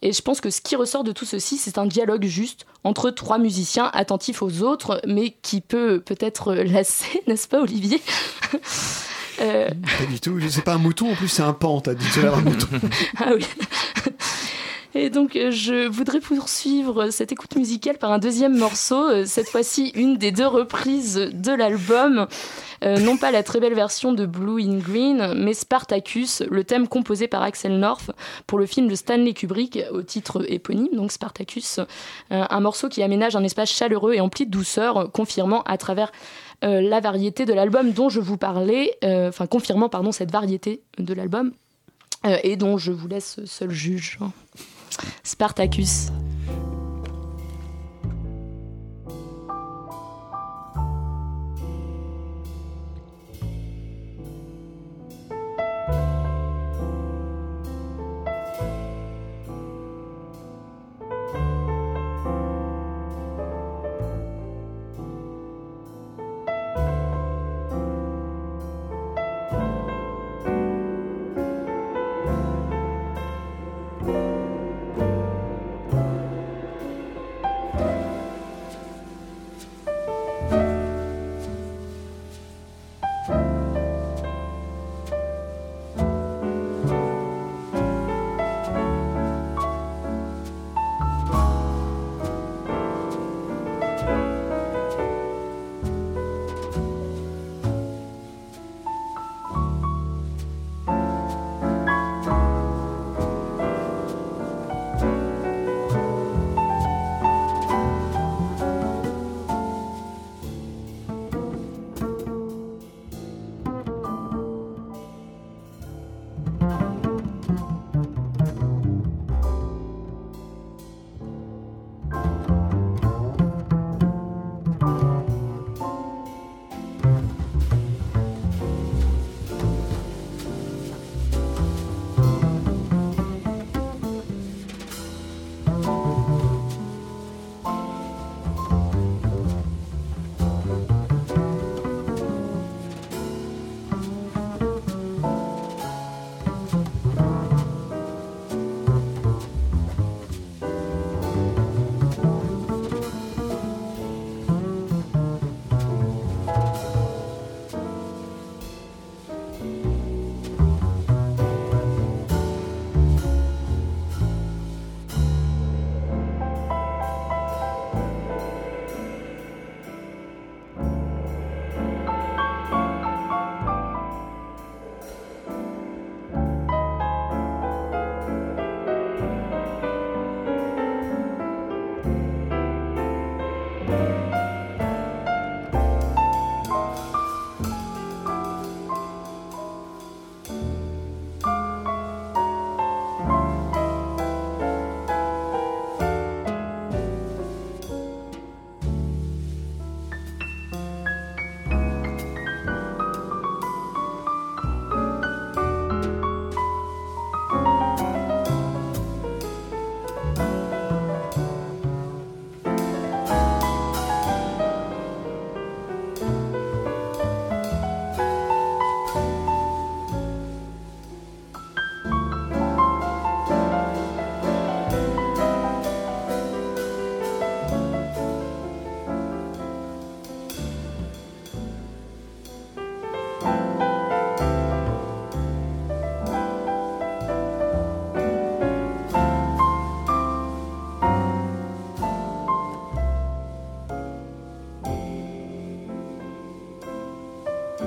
Et 0.03 0.13
je 0.13 0.21
pense 0.23 0.41
que 0.41 0.51
ce 0.51 0.61
qui 0.61 0.75
ressort 0.75 1.05
de 1.05 1.13
tout 1.13 1.25
ceci, 1.25 1.57
c'est 1.57 1.79
un 1.79 1.87
dialogue 1.87 2.25
juste 2.25 2.67
entre 2.83 3.11
trois 3.11 3.39
musiciens 3.39 3.93
attentifs 3.95 4.43
aux 4.43 4.63
autres, 4.63 5.01
mais 5.07 5.37
qui 5.41 5.61
peut 5.61 6.03
peut-être 6.05 6.53
lasser, 6.53 7.23
n'est-ce 7.29 7.47
pas 7.47 7.61
Olivier? 7.61 8.03
Euh... 9.41 9.69
Pas 9.69 10.07
du 10.07 10.19
tout, 10.19 10.41
c'est 10.49 10.65
pas 10.65 10.75
un 10.75 10.79
mouton, 10.79 11.13
en 11.13 11.15
plus 11.15 11.29
c'est 11.29 11.43
un 11.43 11.53
pan, 11.53 11.81
t'as 11.81 11.95
dit 11.95 12.07
que 12.09 12.27
un 12.27 12.41
mouton. 12.41 12.67
ah 13.19 13.31
oui. 13.37 13.47
Et 14.97 15.11
donc, 15.11 15.35
euh, 15.35 15.51
je 15.51 15.89
voudrais 15.89 16.21
poursuivre 16.21 17.11
cette 17.11 17.33
écoute 17.33 17.57
musicale 17.57 17.99
par 17.99 18.13
un 18.13 18.21
deuxième 18.21 18.57
morceau, 18.57 19.09
euh, 19.09 19.25
cette 19.27 19.49
fois-ci 19.49 19.89
une 19.97 20.17
des 20.19 20.31
deux 20.31 20.47
reprises 20.47 21.17
de 21.17 21.53
l'album. 21.53 22.29
Euh, 22.85 23.01
non 23.01 23.17
pas 23.17 23.33
la 23.33 23.43
très 23.43 23.59
belle 23.59 23.75
version 23.75 24.13
de 24.13 24.25
Blue 24.25 24.63
in 24.63 24.79
Green, 24.79 25.35
mais 25.37 25.53
Spartacus, 25.53 26.43
le 26.49 26.63
thème 26.63 26.87
composé 26.87 27.27
par 27.27 27.43
Axel 27.43 27.81
North 27.81 28.13
pour 28.47 28.57
le 28.57 28.67
film 28.67 28.87
de 28.87 28.95
Stanley 28.95 29.33
Kubrick 29.33 29.81
au 29.91 30.03
titre 30.03 30.45
éponyme, 30.49 30.95
donc 30.95 31.11
Spartacus, 31.11 31.81
un 32.31 32.61
morceau 32.61 32.89
qui 32.89 33.03
aménage 33.03 33.37
un 33.37 33.43
espace 33.43 33.71
chaleureux 33.71 34.15
et 34.15 34.21
empli 34.21 34.45
de 34.45 34.51
douceur, 34.51 35.11
confirmant 35.13 35.63
à 35.63 35.79
travers 35.79 36.13
la 36.63 37.01
variété 37.01 37.47
de 37.47 37.55
l'album 37.55 37.93
dont 37.93 38.11
je 38.11 38.21
vous 38.21 38.37
parlais, 38.37 38.99
enfin 39.03 39.47
confirmant 39.47 39.89
pardon 39.89 40.13
cette 40.13 40.31
variété 40.31 40.83
de 40.99 41.15
l'album 41.15 41.53
et 42.43 42.57
dont 42.57 42.77
je 42.77 42.93
vous 42.93 43.09
laisse 43.09 43.41
seul 43.47 43.71
juge. 43.71 44.19
Spartacus. 45.23 46.11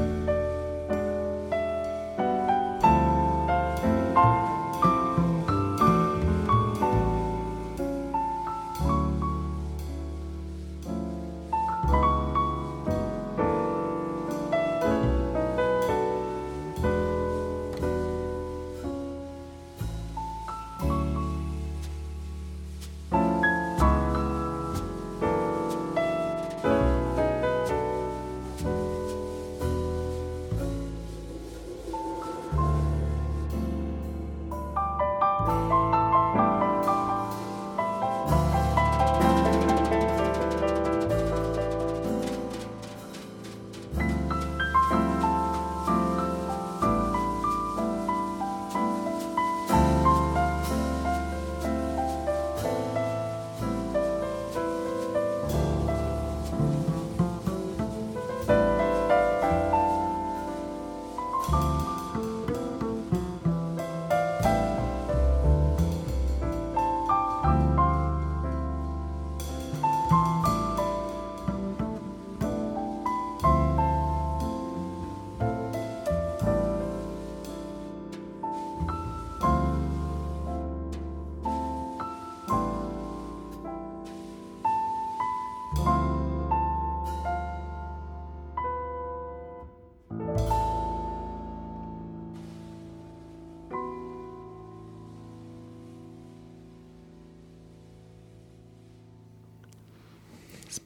Amen. 0.08 0.37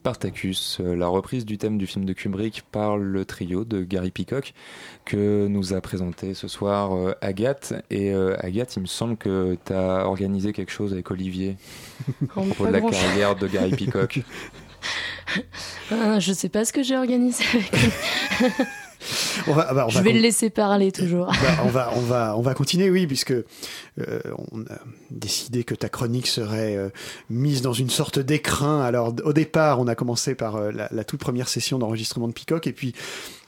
Spartacus, 0.01 0.79
euh, 0.79 0.95
la 0.95 1.05
reprise 1.05 1.45
du 1.45 1.59
thème 1.59 1.77
du 1.77 1.85
film 1.85 2.05
de 2.05 2.13
Kubrick 2.13 2.63
par 2.71 2.97
le 2.97 3.23
trio 3.23 3.65
de 3.65 3.83
Gary 3.83 4.09
Peacock 4.09 4.55
que 5.05 5.45
nous 5.45 5.75
a 5.75 5.81
présenté 5.81 6.33
ce 6.33 6.47
soir 6.47 6.95
euh, 6.95 7.13
Agathe. 7.21 7.75
Et 7.91 8.11
euh, 8.11 8.35
Agathe, 8.39 8.75
il 8.77 8.81
me 8.81 8.87
semble 8.87 9.15
que 9.15 9.55
tu 9.63 9.73
as 9.73 10.07
organisé 10.07 10.53
quelque 10.53 10.71
chose 10.71 10.91
avec 10.91 11.11
Olivier 11.11 11.55
à 12.23 12.41
propos 12.41 12.65
de 12.65 12.71
la 12.71 12.81
carrière 12.81 13.35
de 13.35 13.47
Gary 13.47 13.71
Peacock. 13.71 14.21
Euh, 15.93 16.19
je 16.19 16.33
sais 16.33 16.49
pas 16.49 16.65
ce 16.65 16.73
que 16.73 16.83
j'ai 16.83 16.97
organisé 16.97 17.45
avec 17.53 17.71
lui. 17.71 17.89
On 19.47 19.53
va- 19.53 19.73
bah, 19.73 19.85
on 19.87 19.89
Je 19.89 19.95
va 19.95 20.01
vais 20.01 20.09
con- 20.11 20.15
le 20.15 20.21
laisser 20.21 20.49
parler 20.49 20.91
toujours. 20.91 21.27
Bah, 21.27 21.63
on 21.65 21.69
va, 21.69 21.91
on 21.95 22.01
va, 22.01 22.35
on 22.37 22.41
va 22.41 22.53
continuer, 22.53 22.89
oui, 22.89 23.07
puisque 23.07 23.31
euh, 23.31 23.43
on 24.51 24.61
a 24.61 24.79
décidé 25.09 25.63
que 25.63 25.75
ta 25.75 25.89
chronique 25.89 26.27
serait 26.27 26.75
euh, 26.75 26.89
mise 27.29 27.61
dans 27.61 27.73
une 27.73 27.89
sorte 27.89 28.19
d'écrin. 28.19 28.81
Alors, 28.81 29.13
au 29.23 29.33
départ, 29.33 29.79
on 29.79 29.87
a 29.87 29.95
commencé 29.95 30.35
par 30.35 30.55
euh, 30.55 30.71
la, 30.71 30.87
la 30.91 31.03
toute 31.03 31.19
première 31.19 31.47
session 31.49 31.79
d'enregistrement 31.79 32.27
de 32.27 32.33
Peacock, 32.33 32.67
et 32.67 32.73
puis 32.73 32.93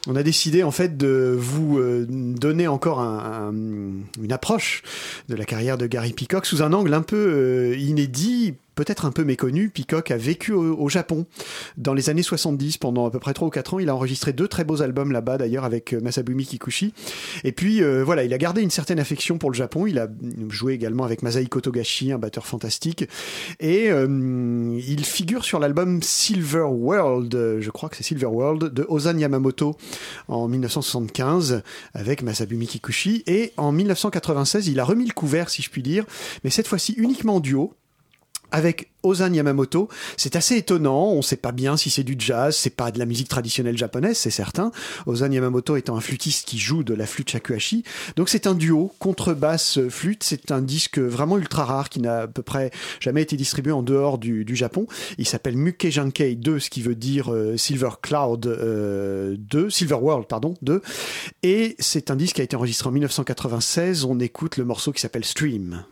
on 0.07 0.15
a 0.17 0.23
décidé 0.23 0.63
en 0.63 0.71
fait 0.71 0.97
de 0.97 1.33
vous 1.37 1.79
donner 2.09 2.67
encore 2.67 2.99
un- 2.99 3.49
un- 3.51 4.21
une 4.21 4.31
approche 4.33 4.81
de 5.29 5.35
la 5.35 5.45
carrière 5.45 5.77
de 5.77 5.87
Gary 5.87 6.11
Peacock 6.11 6.45
sous 6.45 6.61
un 6.61 6.73
angle 6.73 6.93
un 6.93 7.01
peu 7.03 7.73
inédit. 7.77 8.55
Peut-être 8.75 9.05
un 9.05 9.11
peu 9.11 9.23
méconnu, 9.23 9.69
Peacock 9.69 10.09
a 10.09 10.17
vécu 10.17 10.51
au, 10.51 10.89
Japon 10.89 11.25
dans 11.77 11.93
les 11.93 12.09
années 12.09 12.23
70 12.23 12.77
pendant 12.77 13.05
à 13.05 13.11
peu 13.11 13.19
près 13.19 13.33
3 13.33 13.47
ou 13.47 13.51
4 13.51 13.75
ans. 13.75 13.79
Il 13.79 13.89
a 13.89 13.95
enregistré 13.95 14.33
deux 14.33 14.47
très 14.47 14.63
beaux 14.63 14.81
albums 14.81 15.11
là-bas 15.11 15.37
d'ailleurs 15.37 15.63
avec 15.63 15.93
euh, 15.93 16.01
Masabumi 16.01 16.45
Kikuchi. 16.45 16.93
Et 17.43 17.51
puis 17.51 17.83
euh, 17.83 18.03
voilà, 18.03 18.23
il 18.23 18.33
a 18.33 18.37
gardé 18.37 18.61
une 18.61 18.71
certaine 18.71 18.99
affection 18.99 19.37
pour 19.37 19.51
le 19.51 19.55
Japon. 19.55 19.85
Il 19.85 19.99
a 19.99 20.07
joué 20.49 20.73
également 20.73 21.03
avec 21.03 21.21
Masahiko 21.21 21.61
Togashi, 21.61 22.11
un 22.11 22.17
batteur 22.17 22.45
fantastique. 22.45 23.07
Et 23.59 23.91
euh, 23.91 24.79
il 24.87 25.05
figure 25.05 25.45
sur 25.45 25.59
l'album 25.59 26.01
Silver 26.01 26.67
World, 26.69 27.59
je 27.59 27.69
crois 27.69 27.89
que 27.89 27.97
c'est 27.97 28.03
Silver 28.03 28.25
World, 28.27 28.73
de 28.73 28.85
Ozan 28.89 29.17
Yamamoto 29.17 29.77
en 30.27 30.47
1975 30.47 31.61
avec 31.93 32.23
Masabumi 32.23 32.67
Kikuchi. 32.67 33.23
Et 33.27 33.53
en 33.57 33.71
1996, 33.71 34.67
il 34.67 34.79
a 34.79 34.83
remis 34.83 35.05
le 35.05 35.13
couvert, 35.13 35.49
si 35.49 35.61
je 35.61 35.69
puis 35.69 35.83
dire, 35.83 36.05
mais 36.43 36.49
cette 36.49 36.67
fois-ci 36.67 36.93
uniquement 36.97 37.35
en 37.35 37.39
duo 37.39 37.73
avec 38.53 38.91
Ozan 39.01 39.33
Yamamoto. 39.33 39.89
C'est 40.15 40.37
assez 40.37 40.55
étonnant, 40.55 41.11
on 41.11 41.21
sait 41.21 41.35
pas 41.35 41.51
bien 41.51 41.75
si 41.75 41.89
c'est 41.89 42.03
du 42.03 42.15
jazz, 42.17 42.55
c'est 42.55 42.69
pas 42.69 42.91
de 42.91 42.99
la 42.99 43.05
musique 43.05 43.27
traditionnelle 43.27 43.77
japonaise, 43.77 44.17
c'est 44.17 44.29
certain. 44.29 44.71
Ozan 45.07 45.31
Yamamoto 45.31 45.75
étant 45.75 45.97
un 45.97 46.01
flûtiste 46.01 46.47
qui 46.47 46.59
joue 46.59 46.83
de 46.83 46.93
la 46.93 47.05
flûte 47.05 47.31
shakuhachi. 47.31 47.83
Donc 48.15 48.29
c'est 48.29 48.47
un 48.47 48.53
duo, 48.53 48.93
contrebasse, 48.99 49.79
flûte. 49.89 50.23
C'est 50.23 50.51
un 50.51 50.61
disque 50.61 50.99
vraiment 50.99 51.37
ultra 51.37 51.65
rare 51.65 51.89
qui 51.89 51.99
n'a 51.99 52.21
à 52.21 52.27
peu 52.27 52.43
près 52.43 52.71
jamais 53.01 53.23
été 53.23 53.35
distribué 53.35 53.73
en 53.73 53.83
dehors 53.83 54.19
du, 54.19 54.45
du 54.45 54.55
Japon. 54.55 54.85
Il 55.17 55.27
s'appelle 55.27 55.57
Muke 55.57 55.89
Jankei 55.89 56.35
2, 56.35 56.59
ce 56.59 56.69
qui 56.69 56.81
veut 56.81 56.95
dire 56.95 57.33
euh, 57.33 57.57
Silver 57.57 57.89
Cloud 58.01 58.45
euh, 58.45 59.35
2, 59.39 59.69
Silver 59.71 59.95
World, 59.95 60.27
pardon, 60.27 60.53
2. 60.61 60.81
Et 61.41 61.75
c'est 61.79 62.11
un 62.11 62.15
disque 62.15 62.35
qui 62.35 62.41
a 62.41 62.43
été 62.45 62.55
enregistré 62.55 62.87
en 62.87 62.91
1996. 62.91 64.05
On 64.05 64.19
écoute 64.19 64.57
le 64.57 64.63
morceau 64.63 64.91
qui 64.91 65.01
s'appelle 65.01 65.25
Stream. 65.25 65.83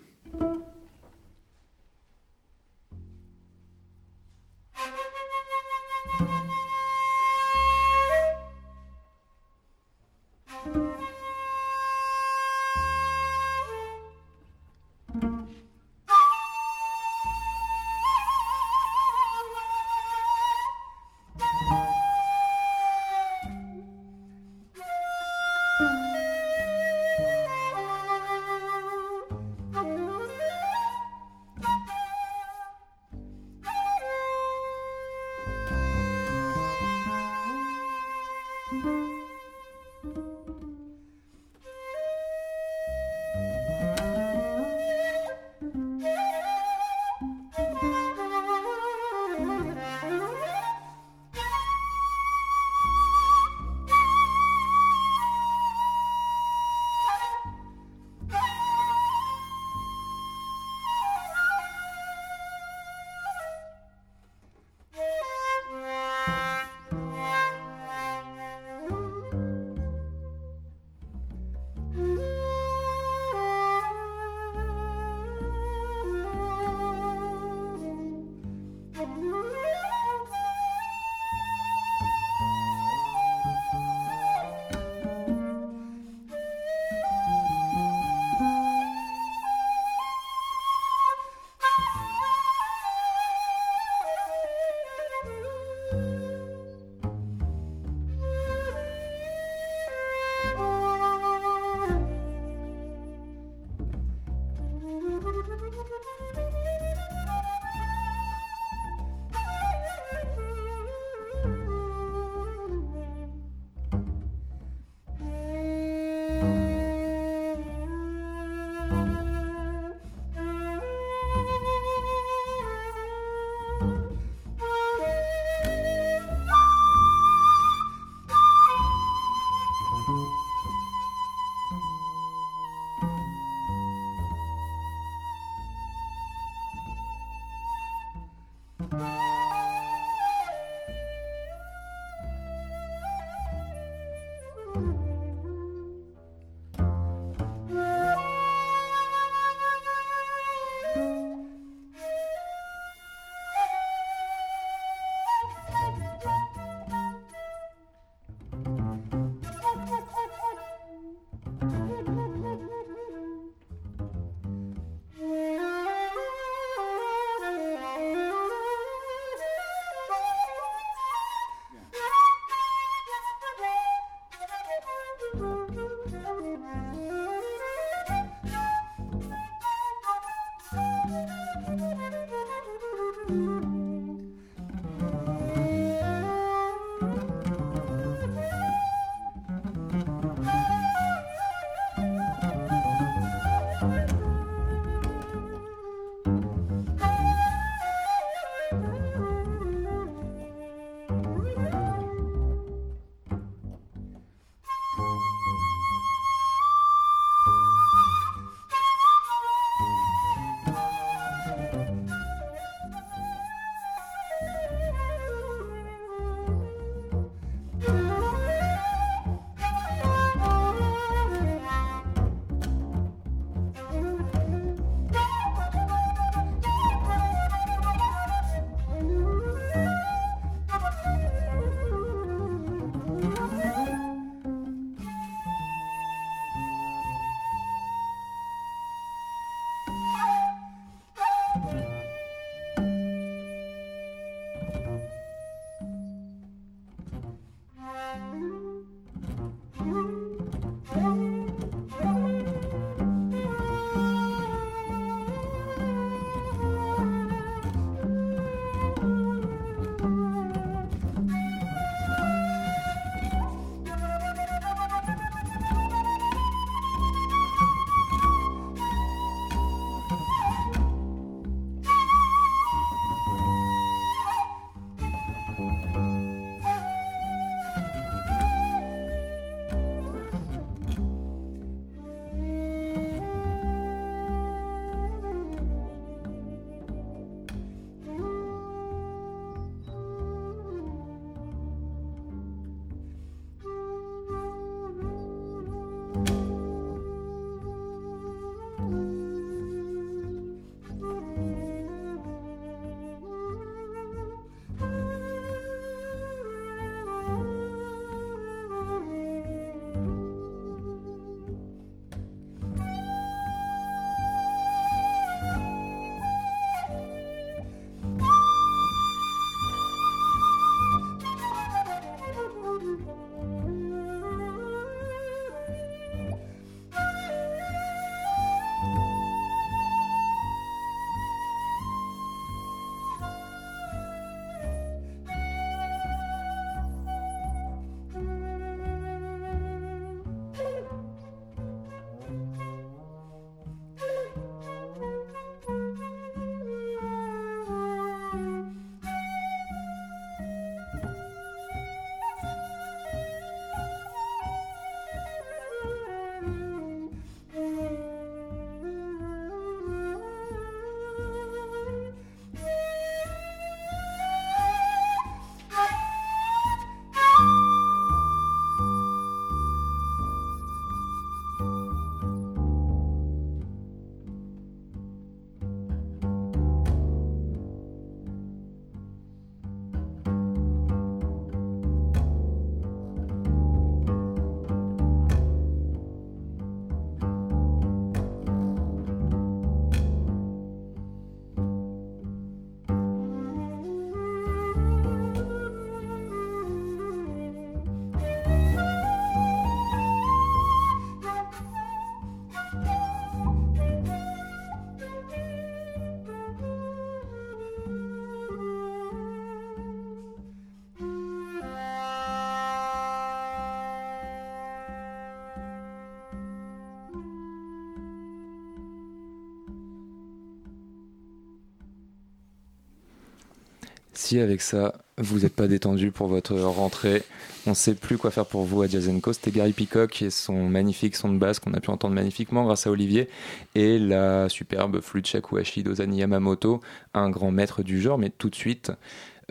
Avec 424.40 424.62
ça. 424.62 424.94
Vous 425.18 425.40
n'êtes 425.40 425.56
pas 425.56 425.68
détendu 425.68 426.12
pour 426.12 426.28
votre 426.28 426.56
rentrée. 426.56 427.24
On 427.68 427.72
ne 427.72 427.76
sait 427.76 427.94
plus 427.94 428.18
quoi 428.18 428.32
faire 428.32 428.46
pour 428.46 428.64
vous 428.64 428.82
à 428.82 428.88
Jazz 428.88 429.12
Co. 429.22 429.34
C'était 429.34 429.52
Gary 429.52 429.74
Peacock 429.74 430.22
et 430.22 430.30
son 430.30 430.68
magnifique 430.70 431.16
son 431.16 431.34
de 431.34 431.38
basse 431.38 431.60
qu'on 431.60 431.74
a 431.74 431.80
pu 431.80 431.90
entendre 431.90 432.16
magnifiquement 432.16 432.66
grâce 432.66 432.88
à 432.88 432.92
Olivier 432.92 433.30
et 433.76 434.00
la 434.00 434.50
superbe 434.50 435.02
flûte 435.02 435.28
Shakuhachi 435.28 435.84
d'Ozani 435.84 436.20
Yamamoto, 436.20 436.82
un 437.14 437.30
grand 437.30 437.52
maître 437.52 437.84
du 437.84 438.02
genre. 438.02 438.18
Mais 438.18 438.30
tout 438.30 438.50
de 438.50 438.56
suite, 438.56 438.92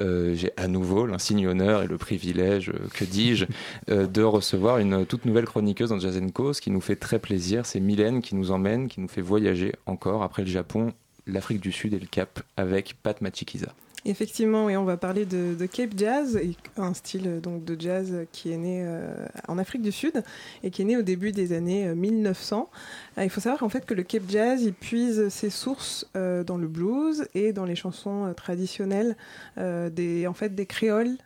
euh, 0.01 0.35
j'ai 0.35 0.51
à 0.57 0.67
nouveau 0.67 1.07
l'insigne 1.07 1.47
honneur 1.47 1.83
et 1.83 1.87
le 1.87 1.99
privilège, 1.99 2.71
euh, 2.71 2.89
que 2.95 3.05
dis-je, 3.05 3.45
euh, 3.91 4.07
de 4.07 4.23
recevoir 4.23 4.79
une 4.79 5.05
toute 5.05 5.25
nouvelle 5.25 5.45
chroniqueuse 5.45 5.91
dans 5.91 5.99
Jazz 5.99 6.21
Co. 6.33 6.53
Ce 6.53 6.61
qui 6.61 6.71
nous 6.71 6.81
fait 6.81 6.97
très 6.97 7.19
plaisir, 7.19 7.67
c'est 7.67 7.81
Mylène 7.81 8.23
qui 8.23 8.35
nous 8.35 8.51
emmène, 8.51 8.89
qui 8.89 9.01
nous 9.01 9.09
fait 9.09 9.21
voyager 9.21 9.75
encore 9.87 10.23
après 10.23 10.43
le 10.43 10.49
Japon, 10.49 10.93
l'Afrique 11.27 11.61
du 11.61 11.73
Sud 11.73 11.93
et 11.95 11.99
le 11.99 12.07
Cap 12.07 12.43
avec 12.57 12.97
Pat 13.03 13.21
Machikiza. 13.21 13.75
Effectivement, 14.07 14.67
oui, 14.67 14.77
on 14.77 14.85
va 14.85 14.97
parler 14.97 15.27
de, 15.27 15.67
Cape 15.67 15.91
Jazz, 15.97 16.41
un 16.79 16.95
style 16.95 17.27
euh, 17.27 17.41
donc 17.41 17.65
de 17.65 17.79
jazz 17.79 18.27
qui 18.33 18.51
est 18.51 18.57
né 18.57 18.83
euh, 18.83 19.27
en 19.47 19.59
Afrique 19.59 19.83
du 19.83 19.93
Sud 19.93 20.23
et 20.63 20.71
qui 20.71 20.83
est 20.83 20.85
né 20.87 20.97
au 20.97 21.03
début 21.03 21.33
des 21.33 21.53
années 21.53 21.95
1900. 21.95 22.71
Euh, 23.19 23.25
il 23.25 23.31
faut 23.31 23.41
savoir 23.41 23.63
en 23.63 23.69
fait 23.69 23.85
que 23.85 23.93
le 23.93 24.03
Cape 24.03 24.23
Jazz, 24.29 24.63
il 24.63 24.73
puise 24.73 25.29
ses 25.29 25.51
sources 25.51 26.09
dans 26.15 26.57
le 26.57 26.67
blues 26.67 27.27
et 27.35 27.53
dans 27.53 27.65
les 27.65 27.75
chansons 27.75 28.33
traditionnelles 28.37 29.17
des 29.57 30.27
en 30.27 30.33
fait 30.33 30.55
des 30.55 30.67
créoles 30.67 31.17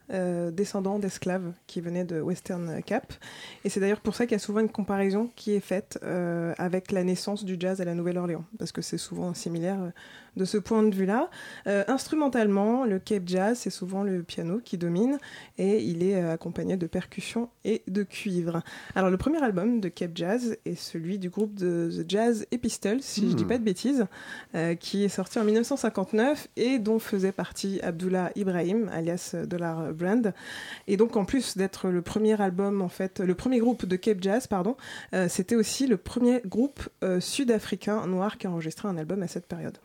descendants 0.52 0.98
d'esclaves 0.98 1.52
qui 1.66 1.80
venaient 1.80 2.04
de 2.04 2.20
Western 2.20 2.82
Cape. 2.84 3.12
Et 3.64 3.68
c'est 3.68 3.80
d'ailleurs 3.80 4.00
pour 4.00 4.14
ça 4.14 4.26
qu'il 4.26 4.32
y 4.32 4.36
a 4.36 4.40
souvent 4.40 4.60
une 4.60 4.68
comparaison 4.68 5.30
qui 5.36 5.52
est 5.52 5.60
faite 5.60 5.98
avec 6.58 6.92
la 6.92 7.04
naissance 7.04 7.44
du 7.44 7.56
jazz 7.58 7.80
à 7.80 7.84
la 7.84 7.94
Nouvelle-Orléans, 7.94 8.44
parce 8.58 8.72
que 8.72 8.82
c'est 8.82 8.98
souvent 8.98 9.34
similaire 9.34 9.92
de 10.36 10.44
ce 10.44 10.58
point 10.58 10.82
de 10.82 10.94
vue-là. 10.94 11.30
Euh, 11.66 11.84
instrumentalement, 11.88 12.84
le 12.84 12.98
Cape 12.98 13.24
Jazz, 13.26 13.58
c'est 13.58 13.70
souvent 13.70 14.02
le 14.02 14.22
piano 14.22 14.60
qui 14.64 14.78
domine 14.78 15.18
et 15.58 15.82
il 15.82 16.02
est 16.02 16.16
euh, 16.16 16.32
accompagné 16.32 16.76
de 16.76 16.86
percussions 16.86 17.48
et 17.64 17.82
de 17.88 18.02
cuivre. 18.02 18.62
Alors 18.94 19.10
le 19.10 19.16
premier 19.16 19.42
album 19.42 19.80
de 19.80 19.88
Cape 19.88 20.12
Jazz 20.14 20.56
est 20.64 20.74
celui 20.74 21.18
du 21.18 21.30
groupe 21.30 21.54
de 21.54 21.90
The 21.90 22.10
Jazz 22.10 22.46
Epistles, 22.50 22.98
si 23.00 23.22
je 23.22 23.34
je 23.34 23.38
dis 23.38 23.44
hmm. 23.44 23.48
pas 23.48 23.58
de 23.58 23.64
bêtises, 23.64 24.06
euh, 24.54 24.76
qui 24.76 25.02
est 25.02 25.08
sorti 25.08 25.40
en 25.40 25.44
1959 25.44 26.48
et 26.56 26.78
dont 26.78 27.00
faisait 27.00 27.32
partie 27.32 27.80
Abdullah 27.82 28.30
Ibrahim, 28.36 28.88
alias 28.92 29.34
Dollar 29.44 29.92
Brand. 29.92 30.32
Et 30.86 30.96
donc 30.96 31.16
en 31.16 31.24
plus 31.24 31.56
d'être 31.56 31.88
le 31.88 32.00
premier 32.00 32.40
album, 32.40 32.80
en 32.80 32.88
fait, 32.88 33.18
le 33.18 33.34
premier 33.34 33.58
groupe 33.58 33.86
de 33.86 33.96
Cape 33.96 34.18
Jazz, 34.20 34.46
pardon, 34.46 34.76
c'était 35.28 35.56
aussi 35.56 35.88
le 35.88 35.96
premier 35.96 36.42
groupe 36.46 36.88
sud-africain 37.18 38.06
noir 38.06 38.38
qui 38.38 38.46
a 38.46 38.50
enregistré 38.50 38.86
un 38.86 38.96
album 38.96 39.22
à 39.22 39.26
cette 39.26 39.46
période. 39.46 39.78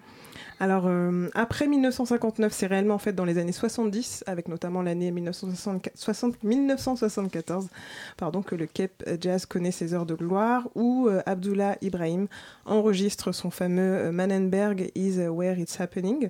Alors, 0.62 0.88
euh, 0.88 1.30
après 1.36 1.68
1959, 1.68 2.52
c'est 2.52 2.68
réellement 2.68 2.96
en 2.96 3.00
fait 3.00 3.14
dans 3.14 3.24
les 3.24 3.38
années 3.38 3.54
70, 3.54 4.26
avec 4.28 4.50
notamment 4.50 4.82
l'année 4.82 5.10
1974, 5.10 7.70
pardon, 8.18 8.42
que 8.42 8.56
le 8.56 8.66
Cape 8.66 9.02
Jazz 9.22 9.46
connaît 9.46 9.72
ses 9.72 9.94
heures 9.94 10.06
de 10.06 10.16
gloire, 10.16 10.68
où 10.76 11.08
euh, 11.08 11.22
Abdullah 11.26 11.78
Ibrahim 11.82 12.28
enregistre 12.66 13.32
son 13.32 13.52
fameux 13.52 14.08
euh, 14.08 14.12
Mannenberg 14.12 14.92
is 14.96 15.20
Where 15.20 15.58
It's 15.58 15.80
Happening 15.80 16.30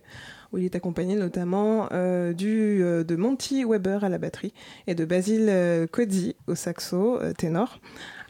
où 0.51 0.57
il 0.57 0.65
est 0.65 0.75
accompagné 0.75 1.15
notamment 1.15 1.89
du, 2.33 2.79
de 2.79 3.15
Monty 3.15 3.63
Weber 3.63 4.03
à 4.03 4.09
la 4.09 4.17
batterie 4.17 4.51
et 4.87 4.95
de 4.95 5.05
Basil 5.05 5.87
Cody 5.91 6.35
au 6.47 6.55
saxo 6.55 7.19
ténor. 7.37 7.79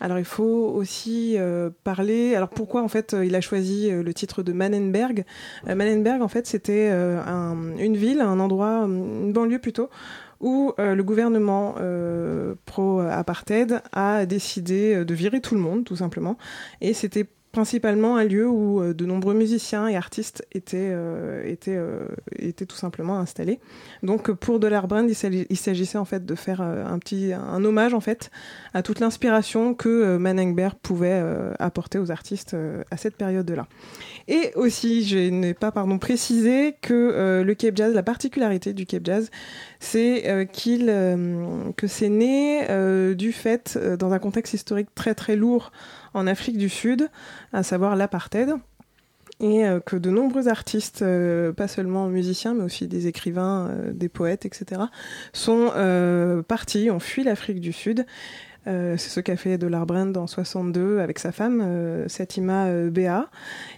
Alors 0.01 0.19
il 0.19 0.25
faut 0.25 0.71
aussi 0.75 1.35
euh, 1.38 1.69
parler. 1.83 2.35
Alors 2.35 2.49
pourquoi 2.49 2.83
en 2.83 2.88
fait 2.88 3.13
euh, 3.13 3.25
il 3.25 3.35
a 3.35 3.41
choisi 3.41 3.91
euh, 3.91 4.03
le 4.03 4.13
titre 4.13 4.43
de 4.43 4.53
Mannenberg 4.53 5.25
Mannenberg 5.65 6.21
en 6.21 6.27
fait 6.27 6.47
c'était 6.47 6.89
une 6.89 7.97
ville, 7.97 8.21
un 8.21 8.39
endroit, 8.39 8.85
une 8.85 9.33
banlieue 9.33 9.59
plutôt 9.59 9.89
où 10.39 10.73
le 10.77 11.01
gouvernement 11.01 11.75
pro-apartheid 12.65 13.81
a 13.91 14.25
décidé 14.25 15.03
de 15.03 15.13
virer 15.13 15.41
tout 15.41 15.53
le 15.53 15.59
monde, 15.59 15.83
tout 15.83 15.97
simplement. 15.97 16.38
Et 16.79 16.93
c'était 16.93 17.27
principalement 17.51 18.17
un 18.17 18.25
lieu 18.25 18.47
où 18.47 18.81
euh, 18.81 18.93
de 18.93 19.05
nombreux 19.05 19.33
musiciens 19.33 19.88
et 19.88 19.95
artistes 19.95 20.45
étaient, 20.51 20.89
euh, 20.91 21.43
étaient, 21.45 21.75
euh, 21.75 22.05
étaient 22.38 22.65
tout 22.65 22.75
simplement 22.75 23.17
installés. 23.17 23.59
Donc 24.03 24.31
pour 24.31 24.59
Dollar 24.59 24.88
Brand, 24.88 25.09
il 25.09 25.57
s'agissait 25.57 25.97
en 25.97 26.05
fait 26.05 26.25
de 26.25 26.35
faire 26.35 26.62
un 26.62 26.97
petit 26.99 27.33
un 27.33 27.63
hommage 27.63 27.93
en 27.93 27.99
fait 27.99 28.29
à 28.73 28.83
toute 28.83 28.99
l'inspiration 28.99 29.73
que 29.73 30.17
Manengberg 30.17 30.75
pouvait 30.81 31.21
apporter 31.59 31.99
aux 31.99 32.12
artistes 32.12 32.55
à 32.91 32.97
cette 32.97 33.15
période-là. 33.15 33.67
Et 34.27 34.51
aussi, 34.55 35.03
je 35.03 35.29
n'ai 35.29 35.53
pas 35.53 35.71
pardon 35.71 35.97
précisé 35.97 36.75
que 36.81 37.41
le 37.43 37.53
Cape 37.55 37.75
Jazz, 37.75 37.93
la 37.93 38.03
particularité 38.03 38.73
du 38.73 38.85
Cape 38.85 39.05
Jazz, 39.05 39.29
c'est 39.80 40.48
qu'il 40.52 40.88
que 41.78 41.88
c'est 41.88 42.10
né 42.10 42.68
du 43.15 43.32
fait 43.32 43.80
dans 43.98 44.12
un 44.12 44.20
contexte 44.20 44.54
historique 44.54 44.94
très 44.94 45.15
très 45.15 45.36
lourd 45.36 45.72
en 46.13 46.28
Afrique 46.28 46.58
du 46.58 46.70
Sud, 46.70 47.10
à 47.54 47.63
savoir 47.63 47.96
l'apartheid 47.96 48.56
et 49.39 49.65
euh, 49.65 49.80
que 49.80 49.96
de 49.96 50.10
nombreux 50.10 50.48
artistes, 50.48 51.02
euh, 51.02 51.54
pas 51.54 51.68
seulement 51.68 52.08
musiciens, 52.08 52.54
mais 52.54 52.63
aussi 52.63 52.88
des 52.88 53.08
écrivains, 53.08 53.70
euh, 53.70 53.92
des 53.94 54.10
poètes, 54.10 54.46
etc., 54.46 54.82
sont 55.34 55.72
partis, 56.48 56.89
ont 56.92 57.00
fui 57.00 57.24
l'Afrique 57.24 57.62
du 57.62 57.72
Sud. 57.72 58.06
C'est 58.65 58.98
ce 58.98 59.19
qu'a 59.19 59.36
fait 59.38 59.58
Dollar 59.58 59.86
Brand 59.86 60.15
en 60.15 60.28
62 60.28 61.00
avec 61.00 61.19
sa 61.19 61.32
femme, 61.32 62.06
Satima 62.08 62.72
Béa. 62.89 63.30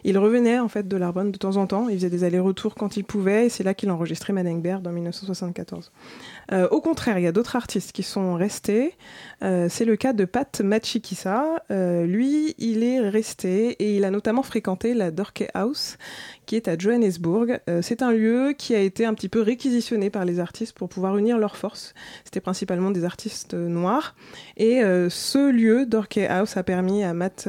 Il 0.04 0.18
revenait 0.18 0.60
en 0.60 0.68
fait 0.68 0.88
de 0.88 0.98
Brand 0.98 1.32
de 1.32 1.38
temps 1.38 1.58
en 1.58 1.68
temps, 1.68 1.90
il 1.90 1.96
faisait 1.96 2.10
des 2.10 2.24
allers-retours 2.24 2.76
quand 2.76 2.98
il 2.98 3.04
pouvait, 3.04 3.46
et 3.46 3.50
c'est 3.50 3.64
là 3.64 3.74
qu'il 3.74 3.90
enregistrait 3.92 4.34
Manengberg 4.34 4.86
en 4.88 4.92
1974. 4.92 5.92
Euh, 6.52 6.68
au 6.70 6.82
contraire, 6.82 7.18
il 7.18 7.24
y 7.24 7.28
a 7.28 7.32
d'autres 7.32 7.56
artistes 7.56 7.92
qui 7.92 8.04
sont 8.04 8.36
restés. 8.36 8.96
Euh, 9.44 9.68
c'est 9.70 9.86
le 9.86 9.96
cas 9.96 10.14
de 10.14 10.26
Pat 10.26 10.62
Machikisa. 10.62 11.64
Euh, 11.72 12.06
lui, 12.06 12.56
il 12.58 12.84
est 12.84 13.00
resté 13.00 13.72
et 13.80 13.96
il 13.96 14.04
a 14.04 14.12
notamment 14.12 14.44
fréquenté 14.44 14.94
la 14.94 15.12
Dorke 15.12 15.46
House, 15.54 15.98
qui 16.52 16.58
est 16.58 16.68
à 16.68 16.78
Johannesburg. 16.78 17.62
c'est 17.82 18.02
un 18.02 18.12
lieu 18.12 18.54
qui 18.58 18.76
a 18.76 18.80
été 18.82 19.06
un 19.06 19.14
petit 19.14 19.30
peu 19.30 19.42
réquisitionné 19.42 20.10
par 20.10 20.26
les 20.26 20.42
artistes 20.42 20.78
pour 20.78 20.90
pouvoir 20.90 21.18
unir 21.18 21.38
leurs 21.38 21.56
forces. 21.56 21.94
C'était 22.26 22.42
principalement 22.42 22.92
des 22.92 23.06
artistes 23.06 23.54
noirs. 23.54 24.16
Et 24.58 24.82
ce 25.10 25.50
lieu, 25.50 25.86
Dorke 25.86 26.18
House, 26.18 26.58
a 26.58 26.64
permis 26.64 27.06
à, 27.06 27.14
Matt, 27.14 27.48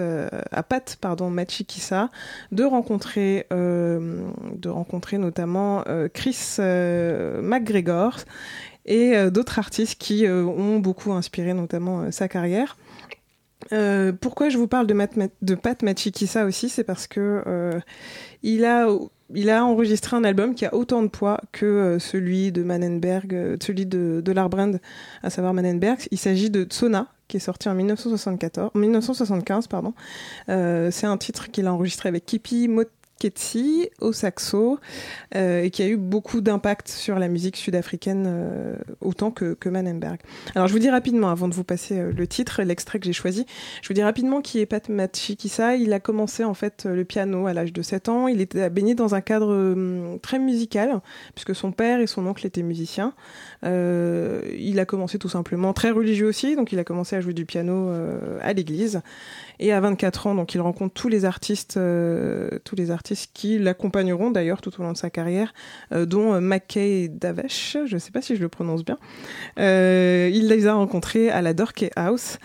à 0.52 0.62
Pat 0.62 0.96
pardon, 1.00 1.32
de 1.32 2.62
rencontrer, 2.62 3.46
de 3.50 4.68
rencontrer 4.68 5.18
notamment 5.18 5.82
Chris 6.14 6.58
McGregor 6.60 8.18
et 8.86 9.16
euh, 9.16 9.30
d'autres 9.30 9.58
artistes 9.58 10.00
qui 10.00 10.26
euh, 10.26 10.44
ont 10.44 10.78
beaucoup 10.78 11.12
inspiré 11.12 11.54
notamment 11.54 12.02
euh, 12.02 12.10
sa 12.10 12.28
carrière. 12.28 12.76
Pourquoi 14.20 14.48
je 14.48 14.58
vous 14.58 14.68
parle 14.68 14.86
de, 14.86 14.96
de 15.42 15.54
Pat 15.54 15.82
Machikisa 15.82 16.44
aussi, 16.44 16.68
c'est 16.68 16.84
parce 16.84 17.06
que 17.06 17.42
a 18.64 18.86
il 19.34 19.48
a 19.48 19.64
enregistré 19.64 20.14
un 20.14 20.24
album 20.24 20.54
qui 20.54 20.66
a 20.66 20.74
autant 20.74 21.02
de 21.02 21.08
poids 21.08 21.40
que 21.52 21.96
celui 21.98 22.52
de 22.52 22.62
Manenberg, 22.62 23.56
celui 23.62 23.86
de, 23.86 24.20
de 24.22 24.32
Larbrand, 24.32 24.72
à 25.22 25.30
savoir 25.30 25.54
Manenberg. 25.54 26.00
Il 26.10 26.18
s'agit 26.18 26.50
de 26.50 26.64
Tsona, 26.64 27.06
qui 27.28 27.38
est 27.38 27.40
sorti 27.40 27.70
en 27.70 27.74
1974, 27.74 28.72
1975. 28.74 29.68
Pardon. 29.68 29.94
c'est 30.48 31.06
un 31.06 31.16
titre 31.16 31.50
qu'il 31.50 31.66
a 31.66 31.72
enregistré 31.72 32.10
avec 32.10 32.26
Kipi 32.26 32.68
Mot 32.68 32.84
Ketsi 33.22 33.88
au 34.00 34.12
saxo 34.12 34.80
euh, 35.36 35.62
et 35.62 35.70
qui 35.70 35.84
a 35.84 35.86
eu 35.86 35.96
beaucoup 35.96 36.40
d'impact 36.40 36.88
sur 36.88 37.20
la 37.20 37.28
musique 37.28 37.56
sud-africaine 37.56 38.24
euh, 38.26 38.74
autant 39.00 39.30
que, 39.30 39.54
que 39.54 39.68
Manenberg. 39.68 40.18
Alors 40.56 40.66
je 40.66 40.72
vous 40.72 40.80
dis 40.80 40.90
rapidement, 40.90 41.30
avant 41.30 41.46
de 41.46 41.54
vous 41.54 41.62
passer 41.62 42.00
euh, 42.00 42.12
le 42.12 42.26
titre, 42.26 42.62
l'extrait 42.62 42.98
que 42.98 43.06
j'ai 43.06 43.12
choisi, 43.12 43.46
je 43.80 43.86
vous 43.86 43.94
dis 43.94 44.02
rapidement 44.02 44.40
qui 44.40 44.58
est 44.58 44.66
Pat 44.66 44.88
Machikisa. 44.88 45.76
Il 45.76 45.92
a 45.92 46.00
commencé 46.00 46.42
en 46.42 46.54
fait 46.54 46.84
le 46.84 47.04
piano 47.04 47.46
à 47.46 47.52
l'âge 47.52 47.72
de 47.72 47.80
7 47.80 48.08
ans. 48.08 48.26
Il 48.26 48.40
était 48.40 48.68
baigné 48.70 48.96
dans 48.96 49.14
un 49.14 49.20
cadre 49.20 49.54
hum, 49.54 50.18
très 50.20 50.40
musical 50.40 51.00
puisque 51.36 51.54
son 51.54 51.70
père 51.70 52.00
et 52.00 52.08
son 52.08 52.26
oncle 52.26 52.44
étaient 52.44 52.64
musiciens. 52.64 53.14
Il 53.64 54.78
a 54.78 54.84
commencé 54.84 55.18
tout 55.18 55.28
simplement 55.28 55.72
très 55.72 55.90
religieux 55.90 56.26
aussi, 56.26 56.56
donc 56.56 56.72
il 56.72 56.78
a 56.78 56.84
commencé 56.84 57.16
à 57.16 57.20
jouer 57.20 57.34
du 57.34 57.44
piano 57.44 57.90
à 58.40 58.52
l'église. 58.52 59.02
Et 59.62 59.72
à 59.72 59.80
24 59.80 60.26
ans, 60.26 60.34
donc 60.34 60.54
il 60.54 60.60
rencontre 60.60 60.92
tous 60.92 61.08
les 61.08 61.24
artistes, 61.24 61.76
euh, 61.76 62.48
tous 62.64 62.74
les 62.74 62.90
artistes 62.90 63.30
qui 63.32 63.60
l'accompagneront 63.60 64.32
d'ailleurs 64.32 64.60
tout 64.60 64.72
au 64.80 64.82
long 64.82 64.90
de 64.90 64.96
sa 64.96 65.08
carrière, 65.08 65.54
euh, 65.92 66.04
dont 66.04 66.34
euh, 66.34 66.40
McKay 66.40 67.08
Davesh, 67.08 67.76
je 67.86 67.94
ne 67.94 67.98
sais 68.00 68.10
pas 68.10 68.22
si 68.22 68.34
je 68.34 68.40
le 68.40 68.48
prononce 68.48 68.84
bien. 68.84 68.98
il 69.56 70.48
les 70.48 70.66
a 70.66 70.74
rencontrés 70.74 71.30
à 71.30 71.42
la 71.42 71.54
Dorkey 71.54 71.90
House. 71.94 72.38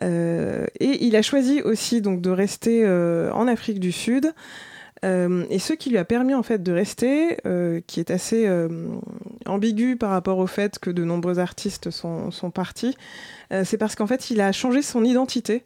et 0.00 1.04
il 1.04 1.16
a 1.16 1.22
choisi 1.22 1.60
aussi 1.62 2.00
donc 2.00 2.20
de 2.20 2.30
rester 2.30 2.86
en 2.86 3.48
Afrique 3.48 3.80
du 3.80 3.90
Sud. 3.90 4.32
Et 5.02 5.58
ce 5.58 5.72
qui 5.72 5.90
lui 5.90 5.98
a 5.98 6.04
permis 6.04 6.34
en 6.34 6.42
fait 6.42 6.62
de 6.62 6.72
rester, 6.72 7.38
qui 7.86 8.00
est 8.00 8.10
assez 8.10 8.48
ambigu 9.46 9.96
par 9.96 10.10
rapport 10.10 10.38
au 10.38 10.46
fait 10.46 10.78
que 10.78 10.90
de 10.90 11.04
nombreux 11.04 11.38
artistes 11.38 11.90
sont, 11.90 12.30
sont 12.30 12.50
partis, 12.50 12.96
c'est 13.64 13.78
parce 13.78 13.94
qu'en 13.94 14.06
fait 14.06 14.30
il 14.30 14.40
a 14.40 14.52
changé 14.52 14.82
son 14.82 15.04
identité 15.04 15.64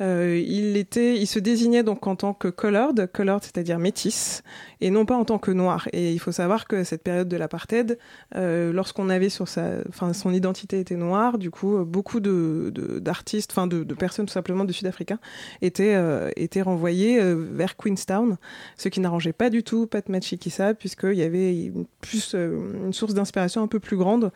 Euh, 0.00 0.42
il 0.46 0.76
était, 0.76 1.16
il 1.16 1.26
se 1.26 1.38
désignait 1.38 1.82
donc 1.82 2.06
en 2.06 2.16
tant 2.16 2.34
que 2.34 2.48
colored, 2.48 3.10
colored 3.12 3.42
c'est-à-dire 3.42 3.78
métis, 3.78 4.42
et 4.80 4.90
non 4.90 5.06
pas 5.06 5.16
en 5.16 5.24
tant 5.24 5.38
que 5.38 5.50
noir. 5.50 5.88
Et 5.92 6.12
il 6.12 6.18
faut 6.18 6.32
savoir 6.32 6.66
que 6.66 6.84
cette 6.84 7.02
période 7.02 7.28
de 7.28 7.36
l'apartheid, 7.36 7.98
euh, 8.34 8.72
lorsqu'on 8.72 9.08
avait 9.08 9.28
sur 9.28 9.48
sa, 9.48 9.78
enfin 9.88 10.12
son 10.12 10.32
identité 10.32 10.80
était 10.80 10.96
noire, 10.96 11.38
du 11.38 11.50
coup 11.50 11.84
beaucoup 11.84 12.20
de 12.20 12.72
d'artistes, 13.00 13.52
enfin 13.52 13.66
de, 13.66 13.84
de, 13.84 13.94
personnes 13.94 14.26
tout 14.26 14.32
simplement 14.32 14.64
de 14.64 14.72
Sud-Africains 14.72 15.18
étaient 15.62 15.94
euh, 15.94 16.30
étaient 16.36 16.62
renvoyés 16.62 17.20
euh, 17.20 17.34
vers 17.34 17.76
Queenstown, 17.76 18.36
ce 18.76 18.88
qui 18.88 19.00
n'arrangeait 19.00 19.32
pas 19.32 19.50
du 19.50 19.62
tout 19.62 19.86
Pat 19.86 20.08
Machikisa 20.08 20.74
puisqu'il 20.74 21.14
y 21.14 21.22
avait 21.22 21.56
une, 21.64 21.86
plus 22.00 22.34
euh, 22.34 22.84
une 22.84 22.92
source 22.92 23.14
d'inspiration 23.14 23.62
un 23.62 23.66
peu 23.66 23.80
plus 23.80 23.96
grande, 23.96 24.30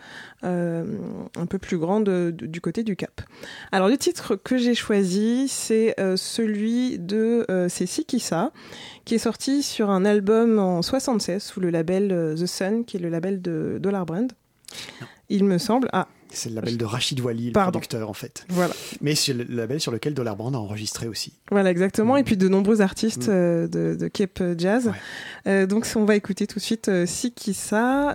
euh, 0.45 0.85
un 1.37 1.47
peu 1.47 1.59
plus 1.59 1.79
grande 1.79 2.09
du 2.31 2.61
côté 2.61 2.83
du 2.83 2.97
Cap. 2.97 3.21
Alors 3.73 3.89
le 3.89 3.97
titre 3.97 4.37
que 4.37 4.57
j'ai 4.57 4.75
choisi, 4.75 5.49
c'est 5.51 5.95
celui 6.17 6.99
de 6.99 7.47
c'est 7.69 7.87
Sikisa 7.87 8.53
qui 9.05 9.15
est 9.15 9.19
sorti 9.19 9.63
sur 9.63 9.91
un 9.91 10.05
album 10.05 10.59
en 10.59 10.83
76 10.83 11.43
sous 11.43 11.61
le 11.61 11.71
label 11.71 12.35
The 12.39 12.47
Sun, 12.47 12.85
qui 12.85 12.97
est 12.97 13.01
le 13.01 13.09
label 13.09 13.43
de 13.43 13.79
Dollar 13.81 14.07
Brand. 14.07 14.31
Il 15.29 15.45
me 15.45 15.59
semble. 15.59 15.89
Ah, 15.93 16.09
c'est 16.33 16.49
le 16.49 16.57
label 16.57 16.77
de 16.77 16.85
Rachid 16.85 17.21
Wali, 17.21 17.47
le 17.47 17.53
producteur 17.53 18.09
en 18.09 18.15
fait. 18.15 18.45
Voilà. 18.49 18.75
Mais 19.01 19.15
c'est 19.15 19.33
le 19.33 19.45
label 19.45 19.81
sur 19.81 19.93
lequel 19.93 20.15
Dollar 20.15 20.37
Brand 20.37 20.55
a 20.55 20.59
enregistré 20.59 21.09
aussi. 21.09 21.35
Voilà, 21.51 21.71
exactement. 21.71 22.17
Et 22.17 22.25
puis 22.25 22.37
de 22.37 22.49
nombreux 22.49 22.81
artistes 22.81 23.29
mm. 23.29 23.33
euh, 23.33 23.69
de, 23.69 23.95
de, 23.95 24.09
Cape 24.09 24.43
Jazz. 24.57 24.93
Euh, 25.47 25.67
donc 25.67 25.87
on 25.97 26.05
va 26.05 26.17
écouter 26.17 26.47
tout 26.47 26.59
de 26.59 26.65
suite 26.65 26.89
euh, 26.89 27.07
Sikisa. 27.07 28.15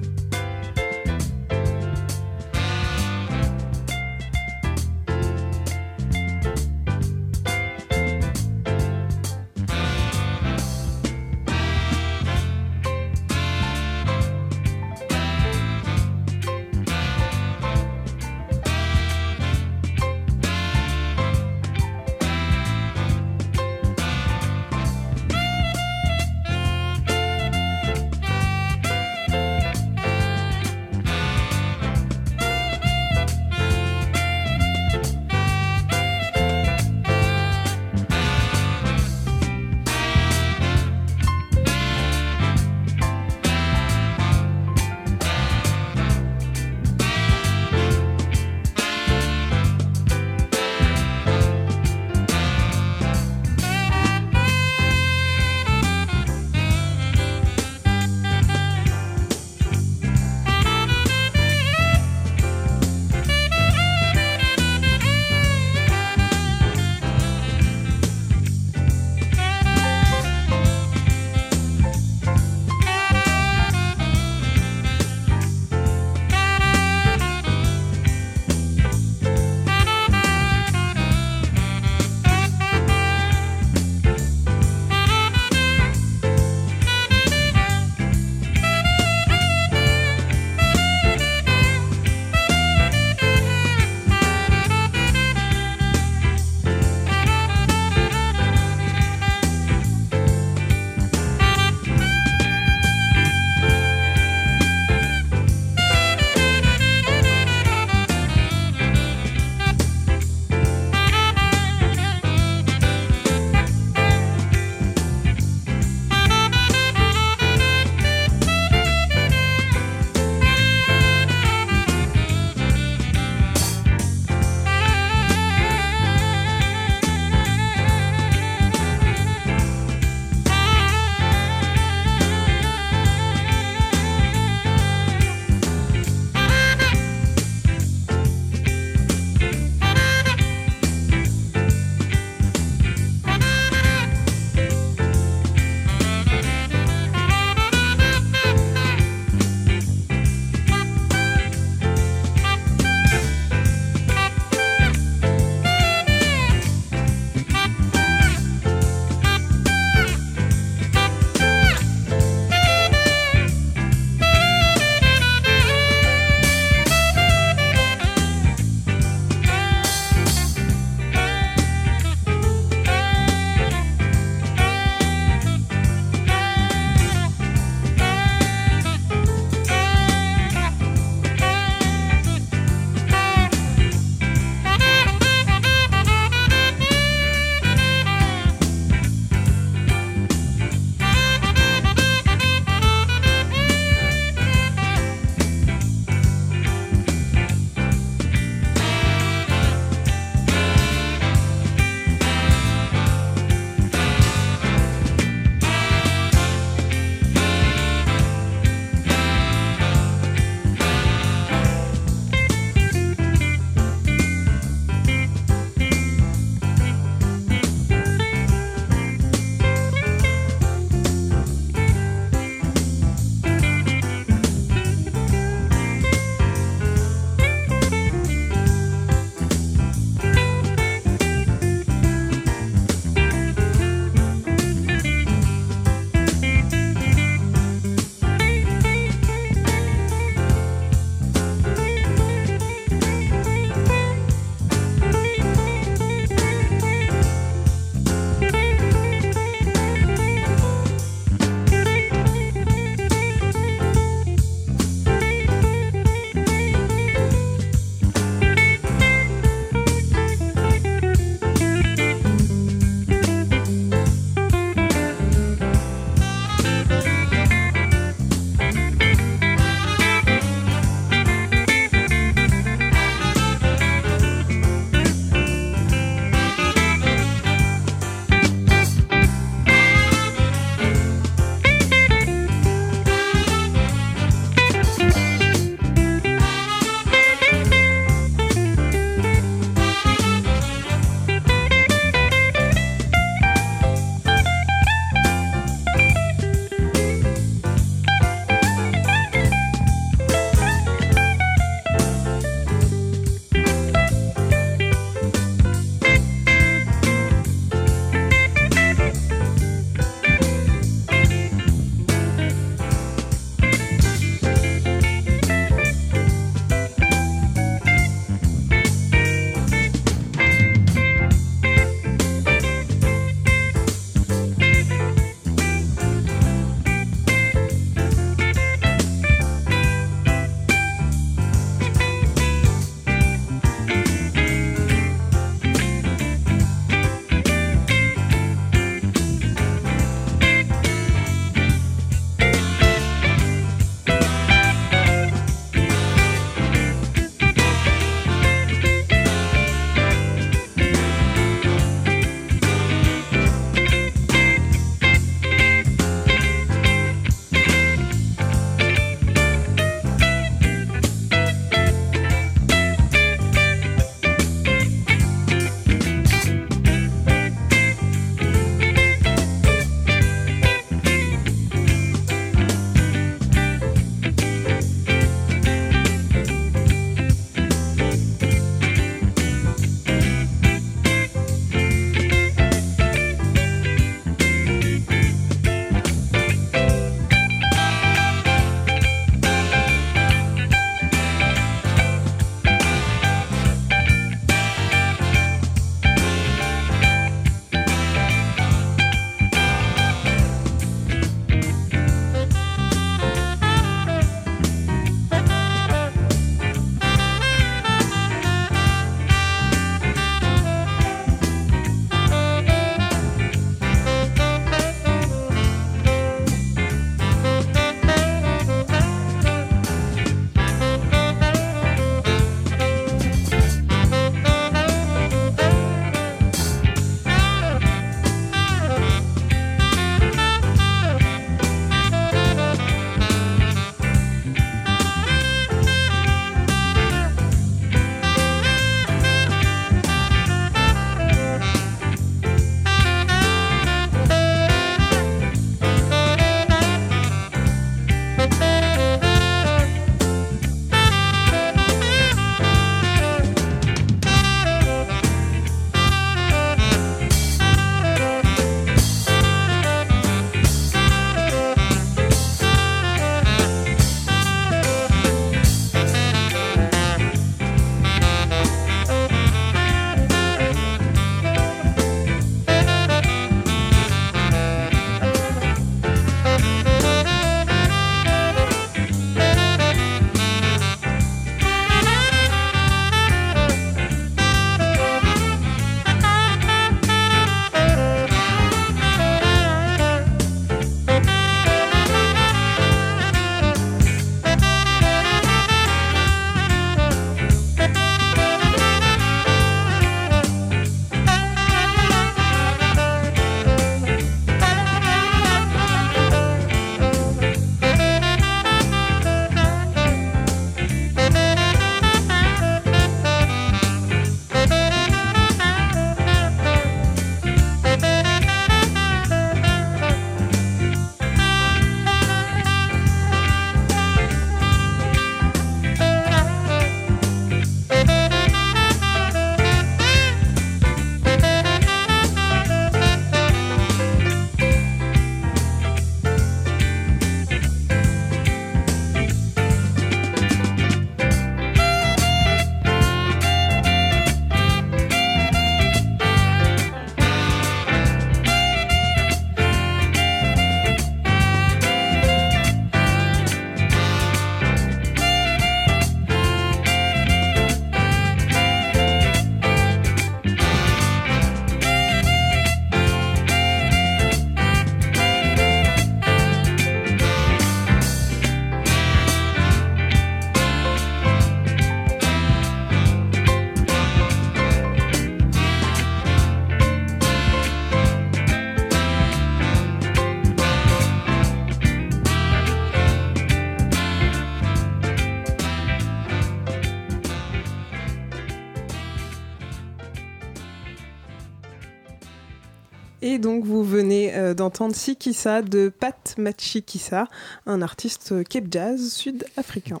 D'entendre 594.66 594.96
Sikissa 594.96 595.62
de 595.62 595.88
Pat 595.88 596.34
Machikissa, 596.38 597.28
un 597.66 597.82
artiste 597.82 598.32
euh, 598.32 598.42
Cape 598.42 598.64
Jazz 598.68 599.12
sud-africain. 599.12 600.00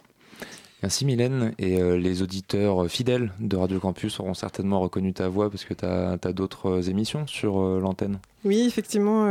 Merci 0.82 1.04
Mylène. 1.04 1.52
Et 1.60 1.80
euh, 1.80 1.96
les 1.96 2.20
auditeurs 2.20 2.90
fidèles 2.90 3.30
de 3.38 3.56
Radio 3.56 3.78
Campus 3.78 4.18
auront 4.18 4.34
certainement 4.34 4.80
reconnu 4.80 5.12
ta 5.12 5.28
voix 5.28 5.50
parce 5.50 5.64
que 5.64 5.72
tu 5.72 5.84
as, 5.84 6.16
d'autres 6.32 6.90
émissions 6.90 7.28
sur 7.28 7.60
l'antenne. 7.78 8.18
Oui, 8.44 8.64
effectivement, 8.66 9.24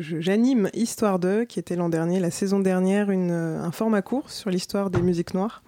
j'anime 0.00 0.68
Histoire 0.74 1.20
2, 1.20 1.44
qui 1.44 1.60
était 1.60 1.76
l'an 1.76 1.88
dernier, 1.88 2.18
la 2.18 2.32
saison 2.32 2.58
dernière, 2.58 3.12
une, 3.12 3.30
un 3.30 3.70
format 3.70 4.02
court 4.02 4.30
sur 4.30 4.50
l'histoire 4.50 4.90
des 4.90 5.00
musiques 5.00 5.34
noires 5.34 5.62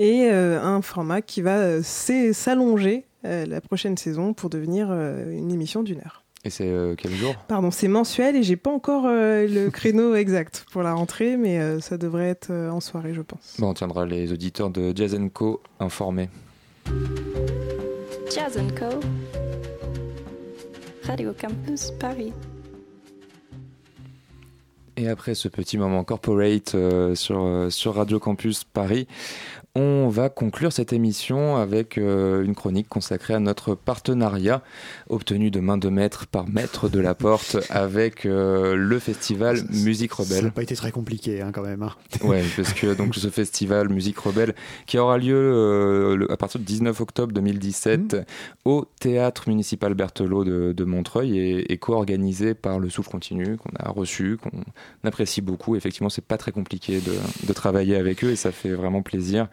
et 0.00 0.28
un 0.28 0.82
format 0.82 1.22
qui 1.22 1.42
va 1.42 1.82
s'allonger 1.82 3.04
la 3.22 3.60
prochaine 3.60 3.96
saison 3.96 4.34
pour 4.34 4.50
devenir 4.50 4.90
une 4.92 5.52
émission 5.52 5.82
d'une 5.82 5.98
heure. 5.98 6.23
Et 6.46 6.50
c'est 6.50 6.68
euh, 6.68 6.94
quel 6.96 7.12
jour? 7.12 7.34
Pardon, 7.48 7.70
c'est 7.70 7.88
mensuel 7.88 8.36
et 8.36 8.42
j'ai 8.42 8.56
pas 8.56 8.70
encore 8.70 9.06
euh, 9.06 9.46
le 9.48 9.70
créneau 9.72 10.14
exact 10.14 10.66
pour 10.72 10.82
la 10.82 10.92
rentrée, 10.92 11.38
mais 11.38 11.58
euh, 11.58 11.80
ça 11.80 11.96
devrait 11.96 12.28
être 12.28 12.52
en 12.52 12.80
soirée, 12.80 13.14
je 13.14 13.22
pense. 13.22 13.56
Bon, 13.58 13.70
on 13.70 13.74
tiendra 13.74 14.04
les 14.04 14.30
auditeurs 14.30 14.68
de 14.68 14.92
Jazz 14.94 15.18
Co 15.32 15.62
informés. 15.80 16.28
Jazz 18.30 18.60
Co. 18.78 19.00
Radio 21.04 21.32
Campus 21.38 21.92
Paris. 21.98 22.32
Et 24.96 25.08
après 25.08 25.34
ce 25.34 25.48
petit 25.48 25.76
moment 25.76 26.04
corporate 26.04 26.76
sur, 27.14 27.66
sur 27.68 27.94
Radio 27.94 28.20
Campus 28.20 28.62
Paris, 28.64 29.08
on 29.76 30.08
va 30.08 30.28
conclure 30.28 30.72
cette 30.72 30.92
émission 30.92 31.56
avec 31.56 31.98
euh, 31.98 32.44
une 32.44 32.54
chronique 32.54 32.88
consacrée 32.88 33.34
à 33.34 33.40
notre 33.40 33.74
partenariat 33.74 34.62
obtenu 35.08 35.50
de 35.50 35.58
main 35.58 35.78
de 35.78 35.88
maître 35.88 36.28
par 36.28 36.48
maître 36.48 36.88
de 36.88 37.00
la 37.00 37.16
porte 37.16 37.56
avec 37.70 38.24
euh, 38.24 38.76
le 38.76 38.98
festival 39.00 39.58
Musique 39.70 40.12
Rebelle. 40.12 40.36
Ça 40.36 40.42
n'a 40.44 40.50
pas 40.52 40.62
été 40.62 40.76
très 40.76 40.92
compliqué 40.92 41.40
hein, 41.40 41.50
quand 41.52 41.62
même. 41.62 41.82
Hein. 41.82 41.92
Ouais, 42.22 42.44
parce 42.56 42.72
que 42.72 42.94
donc 42.94 43.16
ce 43.16 43.28
festival 43.28 43.88
Musique 43.88 44.18
Rebelle 44.18 44.54
qui 44.86 44.96
aura 44.96 45.18
lieu 45.18 45.34
euh, 45.36 46.26
à 46.30 46.36
partir 46.36 46.60
du 46.60 46.66
19 46.66 47.00
octobre 47.00 47.32
2017 47.32 48.14
mmh. 48.14 48.24
au 48.64 48.86
théâtre 49.00 49.48
municipal 49.48 49.94
Berthelot 49.94 50.44
de, 50.44 50.84
Montreuil 50.84 51.64
et, 51.68 51.78
co-organisé 51.78 52.54
par 52.54 52.78
le 52.78 52.88
Souffle 52.90 53.10
Continu 53.10 53.56
qu'on 53.56 53.70
a 53.78 53.90
reçu, 53.90 54.36
qu'on 54.36 54.50
apprécie 55.02 55.40
beaucoup. 55.40 55.74
Effectivement, 55.74 56.10
c'est 56.10 56.24
pas 56.24 56.38
très 56.38 56.52
compliqué 56.52 57.00
de, 57.00 57.12
de 57.46 57.52
travailler 57.52 57.96
avec 57.96 58.22
eux 58.22 58.30
et 58.30 58.36
ça 58.36 58.52
fait 58.52 58.70
vraiment 58.70 59.02
plaisir. 59.02 59.48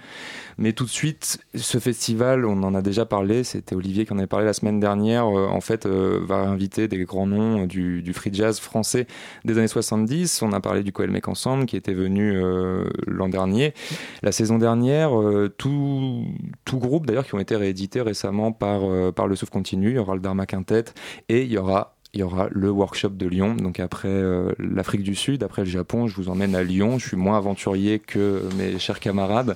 Mais 0.57 0.73
tout 0.73 0.85
de 0.85 0.89
suite, 0.89 1.39
ce 1.55 1.79
festival, 1.79 2.45
on 2.45 2.63
en 2.63 2.75
a 2.75 2.81
déjà 2.81 3.05
parlé, 3.05 3.43
c'était 3.43 3.75
Olivier 3.75 4.05
qui 4.05 4.13
en 4.13 4.17
avait 4.17 4.27
parlé 4.27 4.45
la 4.45 4.53
semaine 4.53 4.79
dernière, 4.79 5.25
euh, 5.25 5.47
en 5.47 5.61
fait, 5.61 5.85
euh, 5.85 6.19
va 6.23 6.37
inviter 6.37 6.87
des 6.87 7.03
grands 7.03 7.27
noms 7.27 7.65
du, 7.65 8.11
free 8.13 8.33
jazz 8.33 8.59
français 8.59 9.07
des 9.45 9.57
années 9.57 9.67
70. 9.67 10.41
On 10.41 10.51
a 10.51 10.59
parlé 10.59 10.83
du 10.83 10.91
Coel 10.91 11.11
Mec 11.11 11.27
Ensemble 11.27 11.65
qui 11.65 11.77
était 11.77 11.93
venu 11.93 12.33
euh, 12.35 12.85
l'an 13.07 13.29
dernier. 13.29 13.73
La 14.21 14.31
saison 14.31 14.57
dernière, 14.57 15.11
tout, 15.57 16.25
tout 16.65 16.77
groupe 16.77 17.05
d'ailleurs 17.05 17.25
qui 17.25 17.35
ont 17.35 17.39
été 17.39 17.55
réédités 17.55 18.01
récemment 18.01 18.51
par, 18.51 18.81
par 19.13 19.27
le 19.27 19.35
Souffle 19.35 19.51
Continu. 19.51 19.89
Il 19.89 19.95
y 19.95 19.99
aura 19.99 20.15
le 20.15 20.21
Dharma 20.21 20.45
Quintet 20.45 20.85
et 21.29 21.43
il 21.43 21.51
y 21.51 21.57
aura 21.57 21.95
il 22.13 22.19
y 22.19 22.23
aura 22.23 22.49
le 22.51 22.69
workshop 22.69 23.09
de 23.09 23.25
Lyon. 23.25 23.55
Donc 23.55 23.79
après 23.79 24.09
euh, 24.09 24.51
l'Afrique 24.59 25.03
du 25.03 25.15
Sud, 25.15 25.43
après 25.43 25.63
le 25.63 25.69
Japon, 25.69 26.07
je 26.07 26.15
vous 26.15 26.29
emmène 26.29 26.55
à 26.55 26.63
Lyon. 26.63 26.99
Je 26.99 27.07
suis 27.07 27.17
moins 27.17 27.37
aventurier 27.37 27.99
que 27.99 28.43
mes 28.57 28.79
chers 28.79 28.99
camarades. 28.99 29.55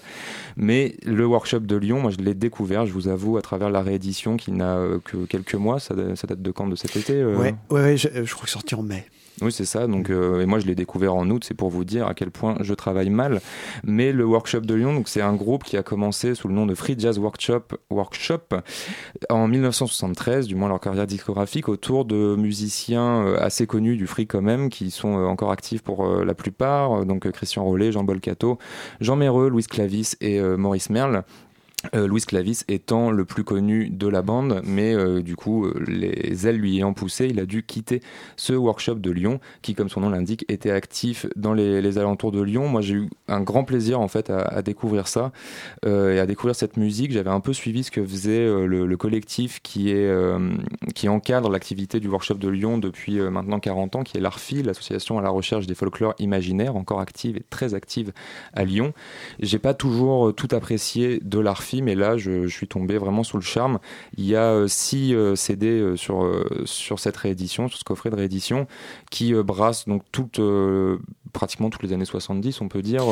Mais 0.56 0.96
le 1.06 1.26
workshop 1.26 1.62
de 1.62 1.76
Lyon, 1.76 2.00
moi 2.00 2.12
je 2.12 2.24
l'ai 2.24 2.34
découvert, 2.34 2.86
je 2.86 2.94
vous 2.94 3.08
avoue, 3.08 3.38
à 3.38 3.42
travers 3.42 3.70
la 3.70 3.82
réédition 3.82 4.38
qui 4.38 4.52
n'a 4.52 4.78
euh, 4.78 5.00
que 5.04 5.26
quelques 5.26 5.56
mois. 5.56 5.80
Ça, 5.80 5.96
date 5.96 6.42
de 6.42 6.52
quand? 6.52 6.68
De 6.68 6.76
cet 6.76 6.96
été 6.96 7.14
euh? 7.14 7.38
Ouais, 7.38 7.56
ouais, 7.70 7.98
je, 7.98 8.08
je 8.24 8.34
crois 8.34 8.46
que 8.46 8.52
sorti 8.52 8.74
en 8.74 8.82
mai. 8.82 9.06
Oui, 9.42 9.52
c'est 9.52 9.66
ça. 9.66 9.88
Donc, 9.88 10.10
euh, 10.10 10.42
et 10.42 10.46
moi, 10.46 10.60
je 10.60 10.66
l'ai 10.66 10.76
découvert 10.76 11.14
en 11.16 11.30
août. 11.30 11.44
C'est 11.46 11.54
pour 11.54 11.70
vous 11.70 11.84
dire 11.84 12.08
à 12.08 12.14
quel 12.14 12.32
point 12.32 12.56
je 12.62 12.74
travaille 12.74 13.10
mal. 13.10 13.42
Mais 13.84 14.12
le 14.12 14.26
workshop 14.26 14.62
de 14.62 14.74
Lyon, 14.74 14.94
donc 14.94 15.10
c'est 15.10 15.22
un 15.22 15.36
groupe 15.36 15.64
qui 15.64 15.76
a 15.78 15.84
commencé 15.84 16.36
sous 16.36 16.48
le 16.48 16.54
nom 16.54 16.66
de 16.66 16.74
Free 16.74 16.96
Jazz 16.98 17.20
Workshop, 17.20 17.64
Workshop 17.90 18.62
en 19.30 19.48
1973, 19.48 20.48
du 20.48 20.56
moins 20.56 20.70
leur 20.70 20.80
carrière 20.80 21.08
discographique, 21.08 21.68
autour 21.68 22.06
de 22.06 22.36
musiciens 22.36 23.26
euh, 23.26 23.38
assez 23.40 23.68
connus 23.68 23.98
du 23.98 24.08
free 24.08 24.28
quand 24.28 24.42
même, 24.42 24.70
qui 24.70 24.90
sont 24.90 25.18
euh, 25.18 25.26
encore 25.26 25.52
actifs 25.52 25.82
pour 25.82 26.06
la 26.08 26.34
plupart. 26.34 27.06
Donc 27.06 27.30
Christian 27.32 27.64
Rollet, 27.64 27.92
Jean 27.92 28.04
Bolcato, 28.04 28.58
Jean 29.02 29.16
Méreux, 29.16 29.50
Louis 29.50 29.64
Clavis 29.64 30.14
et 30.22 30.40
Maurice 30.40 30.90
Merle. 30.90 31.24
Euh, 31.94 32.08
Louis 32.08 32.22
Clavis 32.22 32.64
étant 32.68 33.12
le 33.12 33.26
plus 33.26 33.44
connu 33.44 33.90
de 33.90 34.08
la 34.08 34.22
bande, 34.22 34.62
mais 34.64 34.94
euh, 34.94 35.22
du 35.22 35.36
coup, 35.36 35.66
euh, 35.66 35.84
les 35.88 36.48
ailes 36.48 36.58
lui 36.58 36.78
ayant 36.78 36.94
poussé, 36.94 37.28
il 37.28 37.40
a 37.40 37.46
dû 37.46 37.64
quitter 37.64 38.02
ce 38.38 38.54
workshop 38.54 38.96
de 38.96 39.12
Lyon, 39.12 39.40
qui, 39.62 39.76
comme 39.76 39.90
son 39.90 40.02
nom 40.02 40.10
l'indique, 40.10 40.46
était 40.48 40.72
actif 40.72 41.26
dans 41.36 41.54
les, 41.54 41.86
alentours 41.98 42.32
de 42.32 42.42
Lyon. 42.42 42.68
Moi, 42.68 42.82
j'ai 42.82 42.96
eu 42.96 43.10
un 43.28 43.42
grand 43.42 43.64
plaisir 43.64 44.02
en 44.02 44.08
fait 44.08 44.30
à, 44.30 44.62
découvrir 44.62 45.08
ça 45.08 45.32
et 45.86 46.20
à 46.20 46.26
découvrir 46.26 46.56
cette 46.56 46.78
musique. 46.78 47.12
J'avais 47.12 47.30
un 47.30 47.40
peu 47.40 47.54
suivi 47.54 47.84
ce 47.84 47.92
que 47.92 48.04
faisait 48.04 48.46
le, 48.66 48.96
collectif 48.98 49.62
qui 49.62 49.92
est 49.92 50.12
qui 50.94 51.08
encadre 51.08 51.50
l'activité 51.50 52.00
du 52.00 52.08
workshop 52.08 52.36
de 52.36 52.50
Lyon 52.50 52.78
depuis 52.78 53.20
maintenant 53.20 53.60
40 53.60 53.98
ans, 53.98 54.04
qui 54.04 54.18
est 54.18 54.20
l'ARFI, 54.20 54.64
l'association 54.64 55.20
à 55.20 55.22
la 55.22 55.30
recherche 55.30 55.68
des 55.68 55.76
folklores 55.76 56.16
imaginaires, 56.20 56.76
encore 56.76 57.00
active 57.00 57.38
et 57.38 57.44
très 57.50 57.76
active 57.76 58.12
à 58.54 58.66
Lyon. 58.66 58.94
J'ai 59.40 59.60
pas 59.60 59.74
toujours 59.74 60.34
tout 60.34 60.50
apprécié 60.52 61.20
de 61.24 61.40
l'ARFI 61.40 61.75
mais 61.82 61.96
là, 61.96 62.18
je, 62.18 62.48
suis 62.48 62.68
tombé 62.68 62.98
vraiment 62.98 63.24
sous 63.24 63.38
le 63.38 63.44
charme. 63.44 63.80
Il 64.18 64.26
y 64.26 64.36
a 64.36 64.68
6 64.68 65.14
euh, 65.14 65.18
euh, 65.18 65.36
CD 65.36 65.68
euh, 65.68 65.96
sur, 66.66 67.00
cette 67.00 67.18
réédition, 67.18 67.68
sur 67.68 67.78
ce 67.78 67.84
coffret 67.84 68.10
de 68.10 68.16
réédition, 68.16 68.68
qui 69.12 69.34
brasse 69.34 69.88
donc 69.88 70.04
pratiquement 71.34 71.70
toutes 71.70 71.84
les 71.84 71.94
années 71.94 72.06
70, 72.06 72.62
on 72.62 72.68
peut 72.68 72.82
dire. 72.82 73.04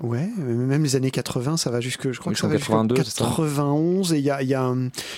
Ouais, 0.00 0.28
même 0.38 0.84
les 0.84 0.96
années 0.96 1.10
80, 1.10 1.56
ça 1.56 1.70
va 1.70 1.80
jusque, 1.80 2.12
je 2.12 2.20
crois 2.20 2.32
que 2.32 2.38
ça 2.38 2.46
va 2.46 2.54
82, 2.54 2.94
91, 2.94 4.12
et 4.12 4.18
il 4.18 4.24
y 4.24 4.30
a, 4.30 4.42
y, 4.42 4.54
a, 4.54 4.74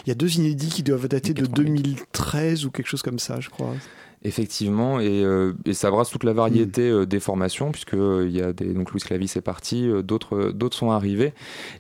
y 0.07 0.11
a 0.11 0.15
deux 0.15 0.37
inédits 0.37 0.71
qui 0.71 0.83
doivent 0.83 1.09
dater 1.09 1.35
de 1.35 1.45
2013 1.45 2.65
ou 2.65 2.71
quelque 2.71 2.89
chose 2.89 3.03
comme 3.03 3.19
ça, 3.19 3.41
je 3.41 3.51
crois. 3.51 3.75
Effectivement, 4.23 5.01
et, 5.01 5.25
euh, 5.25 5.55
et, 5.65 5.73
ça 5.73 5.91
brasse 5.91 6.11
toute 6.11 6.25
la 6.25 6.35
variété 6.35 6.91
mm. 6.91 6.95
euh, 6.95 7.07
des 7.07 7.21
formations, 7.21 7.73
puisque 7.73 7.95
euh, 7.95 8.27
il 8.29 8.37
y 8.37 8.43
a 8.43 8.53
des 8.53 8.75
donc 8.75 8.91
Louis 8.91 9.01
Clavis 9.01 9.33
est 9.35 9.41
parti, 9.41 9.91
d'autres 10.05 10.51
d'autres 10.51 10.77
sont 10.77 10.91
arrivés, 10.91 11.33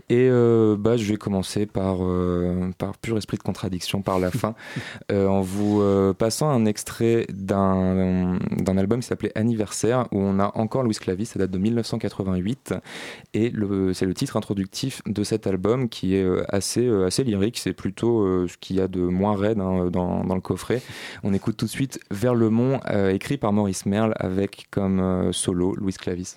et 0.08 0.30
bah 0.78 0.96
je 0.96 1.04
vais 1.04 1.18
commencer 1.18 1.66
par 1.66 1.98
par 2.78 2.96
pur 2.96 3.18
esprit 3.18 3.36
de 3.36 3.42
contradiction 3.42 4.00
par 4.00 4.18
la 4.18 4.30
fin, 4.30 4.54
en 5.12 5.42
vous 5.42 5.82
passant 6.18 6.48
un 6.48 6.64
extrait 6.64 7.26
d'un 7.30 8.38
d'un 8.52 8.78
album 8.78 9.00
qui 9.00 9.08
s'appelait 9.08 9.32
Anniversaire, 9.34 10.06
où 10.10 10.18
on 10.20 10.38
a 10.38 10.50
encore 10.54 10.82
Louis 10.82 10.94
Clavis, 10.94 11.26
ça 11.26 11.38
date 11.38 11.50
de 11.50 11.58
1988, 11.58 12.74
et 13.34 13.52
c'est 13.92 14.06
le 14.06 14.14
titre 14.14 14.36
introductif 14.36 15.02
de 15.06 15.22
cet 15.24 15.46
album 15.46 15.88
qui 15.88 16.14
est 16.14 16.26
assez 16.48 16.88
assez 17.04 17.24
lyrique, 17.24 17.58
c'est 17.58 17.72
plutôt 17.72 18.46
ce 18.46 18.56
qu'il 18.58 18.76
y 18.76 18.80
a 18.80 18.88
de 18.88 19.00
moins 19.00 19.36
raide 19.36 19.60
hein, 19.60 19.86
dans 19.90 20.24
dans 20.24 20.34
le 20.34 20.40
coffret. 20.40 20.82
On 21.22 21.32
écoute 21.34 21.56
tout 21.56 21.66
de 21.66 21.70
suite 21.70 22.00
vers 22.10 22.34
le 22.34 22.50
Mont, 22.50 22.80
euh, 22.90 23.10
écrit 23.10 23.36
par 23.36 23.52
Maurice 23.52 23.86
Merle 23.86 24.14
avec 24.16 24.66
comme 24.70 25.00
euh, 25.00 25.32
solo 25.32 25.74
Louis 25.74 25.92
Clavis. 25.92 26.36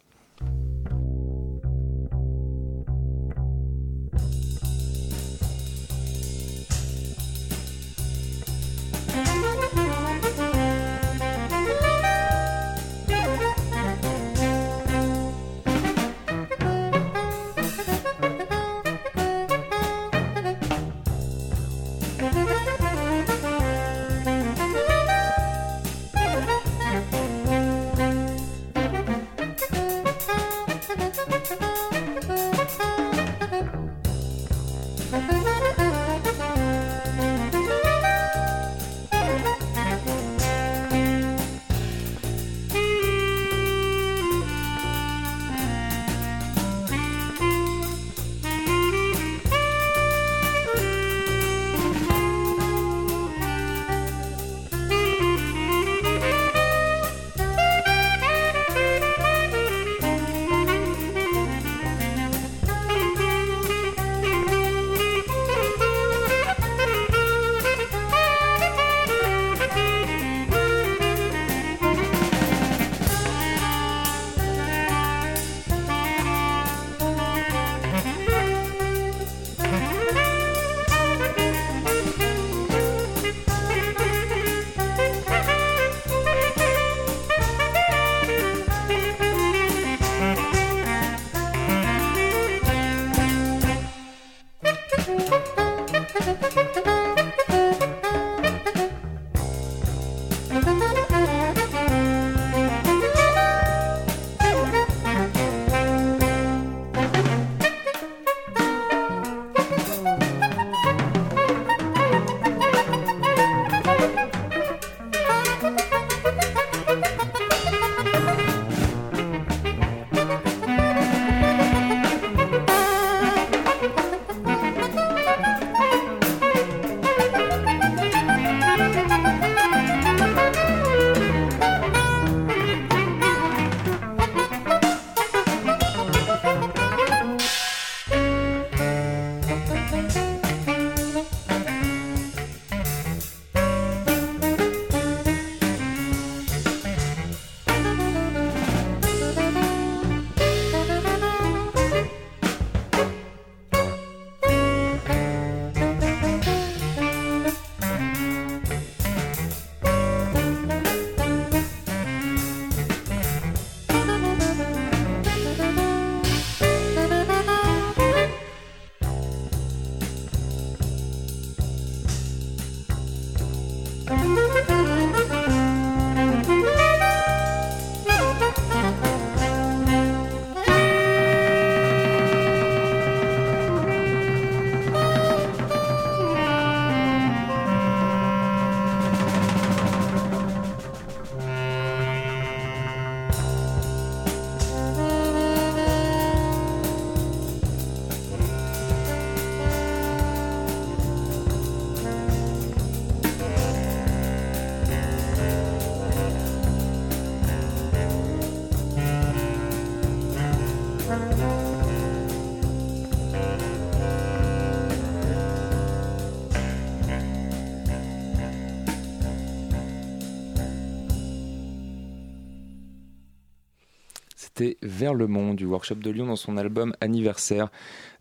Le 225.12 225.28
monde 225.28 225.58
du 225.58 225.66
workshop 225.66 225.96
de 225.96 226.10
Lyon 226.10 226.28
dans 226.28 226.38
son 226.38 226.56
album 226.56 226.94
Anniversaire. 227.02 227.70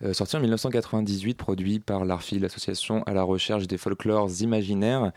Euh, 0.03 0.13
sorti 0.13 0.37
en 0.37 0.41
1998, 0.41 1.35
produit 1.35 1.79
par 1.79 2.05
l'ARFI, 2.05 2.41
l'association 2.41 3.05
à 3.05 3.15
la 3.15 3.23
recherche 3.23 3.69
des 3.69 3.79
folklores 3.79 4.31
imaginaires. 4.41 5.13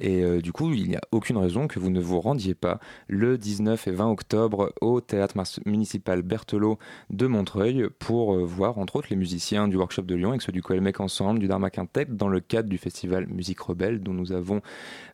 Et 0.00 0.22
euh, 0.22 0.40
du 0.40 0.52
coup, 0.52 0.72
il 0.72 0.88
n'y 0.88 0.96
a 0.96 1.00
aucune 1.12 1.36
raison 1.36 1.66
que 1.66 1.78
vous 1.78 1.90
ne 1.90 2.00
vous 2.00 2.20
rendiez 2.20 2.54
pas 2.54 2.80
le 3.06 3.36
19 3.36 3.86
et 3.88 3.90
20 3.90 4.10
octobre 4.10 4.72
au 4.80 5.02
théâtre 5.02 5.34
municipal 5.66 6.22
Berthelot 6.22 6.78
de 7.10 7.26
Montreuil 7.26 7.88
pour 7.98 8.34
euh, 8.34 8.42
voir 8.42 8.78
entre 8.78 8.96
autres 8.96 9.08
les 9.10 9.16
musiciens 9.16 9.68
du 9.68 9.76
workshop 9.76 10.02
de 10.02 10.14
Lyon 10.14 10.32
et 10.32 10.40
ceux 10.40 10.52
du 10.52 10.62
Colmec 10.62 11.00
Ensemble, 11.00 11.38
du 11.38 11.48
Dharma 11.48 11.68
Quintet, 11.68 12.06
dans 12.06 12.28
le 12.28 12.40
cadre 12.40 12.70
du 12.70 12.78
festival 12.78 13.26
Musique 13.28 13.60
Rebelle 13.60 14.00
dont 14.00 14.14
nous 14.14 14.32
avons 14.32 14.62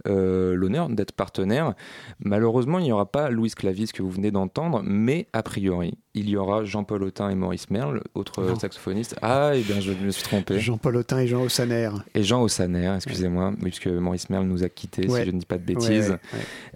l'honneur 0.05 0.89
d'être 0.89 1.11
partenaire. 1.11 1.75
Malheureusement, 2.21 2.79
il 2.79 2.85
n'y 2.85 2.93
aura 2.93 3.07
pas 3.07 3.29
Louis 3.29 3.51
Clavis 3.51 3.89
que 3.93 4.03
vous 4.03 4.11
venez 4.11 4.31
d'entendre, 4.31 4.83
mais 4.85 5.27
a 5.33 5.43
priori, 5.43 5.96
il 6.17 6.31
y 6.31 6.37
aura 6.37 6.65
Jean-Paul 6.65 7.03
Autin 7.05 7.29
et 7.29 7.35
Maurice 7.35 7.69
Merle, 7.71 8.03
autres 8.15 8.59
saxophonistes. 8.59 9.17
Ah, 9.21 9.53
et 9.55 9.61
eh 9.61 9.63
bien 9.63 9.81
je 9.81 9.93
me 9.93 10.11
suis 10.11 10.23
trompé. 10.23 10.59
Jean-Paul 10.59 10.97
Autin 10.97 11.19
et 11.19 11.27
Jean 11.27 11.43
Ossaner. 11.43 11.91
Et 12.15 12.23
Jean 12.23 12.43
Ossaner, 12.43 12.95
excusez-moi, 12.97 13.53
puisque 13.61 13.87
Maurice 13.87 14.31
Merle 14.31 14.47
nous 14.47 14.65
a 14.65 14.71
quittés, 14.71 15.09
si 15.09 15.25
je 15.25 15.31
ne 15.31 15.39
dis 15.39 15.47
pas 15.47 15.59
de 15.59 15.65
bêtises. 15.65 16.17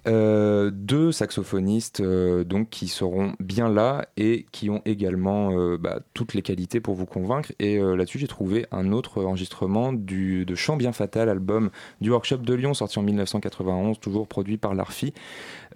Euh, 0.07 0.71
deux 0.73 1.11
saxophonistes 1.11 2.01
euh, 2.01 2.45
donc 2.45 2.71
qui 2.71 2.89
seront 2.89 3.35
bien 3.41 3.69
là 3.69 4.07
et 4.17 4.47
qui 4.53 4.71
ont 4.71 4.83
également 4.85 5.53
euh, 5.53 5.79
bah, 5.79 6.01
toutes 6.15 6.35
les 6.35 6.43
qualités 6.43 6.81
pour 6.81 6.95
vous 6.95 7.07
convaincre. 7.07 7.53
Et 7.59 7.79
là-dessus, 7.79 8.19
j'ai 8.19 8.29
trouvé 8.29 8.67
un 8.73 8.93
autre 8.93 9.25
enregistrement 9.25 9.95
du, 9.95 10.45
de 10.45 10.55
Chant 10.55 10.77
bien 10.77 10.93
fatal, 10.93 11.31
album 11.31 11.71
du 12.03 12.11
workshop 12.11 12.39
de 12.39 12.55
Lyon, 12.55 12.75
sorti 12.75 12.99
en 12.99 13.03
1991, 13.03 13.99
toujours 14.01 14.29
produit 14.29 14.59
par 14.59 14.75
l'ARFI. 14.75 15.15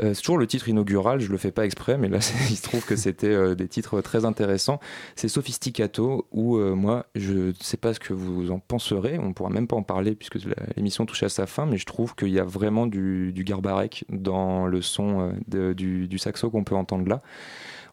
C'est 0.01 0.21
toujours 0.21 0.39
le 0.39 0.47
titre 0.47 0.69
inaugural, 0.69 1.21
je 1.21 1.31
le 1.31 1.39
fais 1.39 1.53
pas 1.53 1.65
exprès, 1.65 1.99
mais 1.99 2.09
là 2.09 2.19
il 2.51 2.57
se 2.57 2.63
trouve 2.63 2.85
que 2.85 2.97
c'était 2.97 3.55
des 3.55 3.69
titres 3.69 4.01
très 4.01 4.25
intéressants. 4.25 4.81
C'est 5.17 5.29
Sophisticato, 5.29 6.27
où 6.33 6.57
euh, 6.57 6.75
moi, 6.75 7.07
je 7.15 7.33
ne 7.33 7.53
sais 7.61 7.77
pas 7.77 7.95
ce 7.95 8.01
que 8.01 8.13
vous 8.13 8.51
en 8.51 8.59
penserez, 8.59 9.19
on 9.19 9.29
ne 9.29 9.33
pourra 9.33 9.51
même 9.51 9.67
pas 9.67 9.77
en 9.77 9.83
parler 9.83 10.15
puisque 10.15 10.39
l'émission 10.77 11.07
touche 11.07 11.23
à 11.23 11.29
sa 11.29 11.47
fin, 11.47 11.67
mais 11.67 11.77
je 11.77 11.87
trouve 11.87 12.15
qu'il 12.15 12.29
y 12.29 12.39
a 12.39 12.45
vraiment 12.45 12.87
du, 12.87 13.33
du 13.33 13.45
Garbarek 13.45 14.05
dans 14.09 14.67
le 14.67 14.83
son 14.83 15.33
euh, 15.55 15.75
du, 15.75 16.09
du, 16.09 16.19
saxo 16.19 16.51
qu'on 16.51 16.65
peut 16.65 16.75
entendre 16.75 17.09
là. 17.09 17.21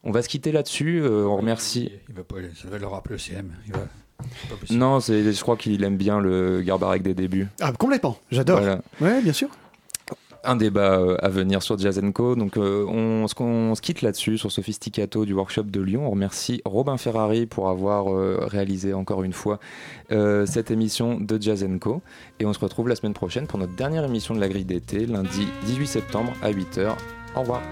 On 0.04 0.10
va 0.10 0.22
se 0.22 0.28
quitter 0.28 0.52
là-dessus, 0.52 1.00
euh, 1.00 1.26
on 1.26 1.36
remercie... 1.36 1.92
Il 2.08 2.14
va 2.14 2.24
pas, 2.24 2.36
ça 2.60 2.68
va 2.68 2.78
le 2.78 2.86
rappeler 2.86 3.14
le 3.14 3.18
CM, 3.18 3.52
Non, 4.70 4.98
je 5.00 5.40
crois 5.40 5.56
qu'il 5.56 5.82
aime 5.84 5.96
bien 5.96 6.20
le 6.20 6.62
Garbarek 6.62 7.02
des 7.02 7.14
débuts. 7.14 7.48
Ah, 7.60 7.72
complètement, 7.72 8.18
j'adore. 8.30 8.60
Ouais, 9.00 9.22
bien 9.22 9.32
sûr 9.32 9.48
un 10.44 10.56
débat 10.56 10.98
euh, 10.98 11.16
à 11.20 11.28
venir 11.28 11.62
sur 11.62 11.78
Jazz. 11.78 12.00
Donc 12.00 12.56
euh, 12.56 12.84
on, 12.86 13.26
se 13.26 13.80
quitte 13.80 14.02
là-dessus 14.02 14.38
sur 14.38 14.50
Sophisticato 14.50 15.24
du 15.24 15.32
workshop 15.32 15.64
de 15.64 15.80
Lyon. 15.80 16.06
On 16.06 16.10
remercie 16.10 16.62
Robin 16.64 16.96
Ferrari 16.96 17.46
pour 17.46 17.68
avoir 17.68 18.12
euh, 18.12 18.46
réalisé 18.46 18.94
encore 18.94 19.22
une 19.22 19.32
fois 19.32 19.58
cette 20.10 20.70
émission 20.70 21.18
de 21.18 21.40
Jazz. 21.40 21.66
Et 22.40 22.44
on 22.46 22.52
se 22.52 22.58
retrouve 22.58 22.88
la 22.88 22.96
semaine 22.96 23.14
prochaine 23.14 23.46
pour 23.46 23.58
notre 23.58 23.74
dernière 23.74 24.04
émission 24.04 24.34
de 24.34 24.40
la 24.40 24.48
grille 24.48 24.64
d'été, 24.64 25.06
lundi 25.06 25.46
18 25.64 25.86
septembre 25.86 26.32
à 26.42 26.50
8h. 26.50 26.90
Au 27.34 27.40
revoir. 27.40 27.62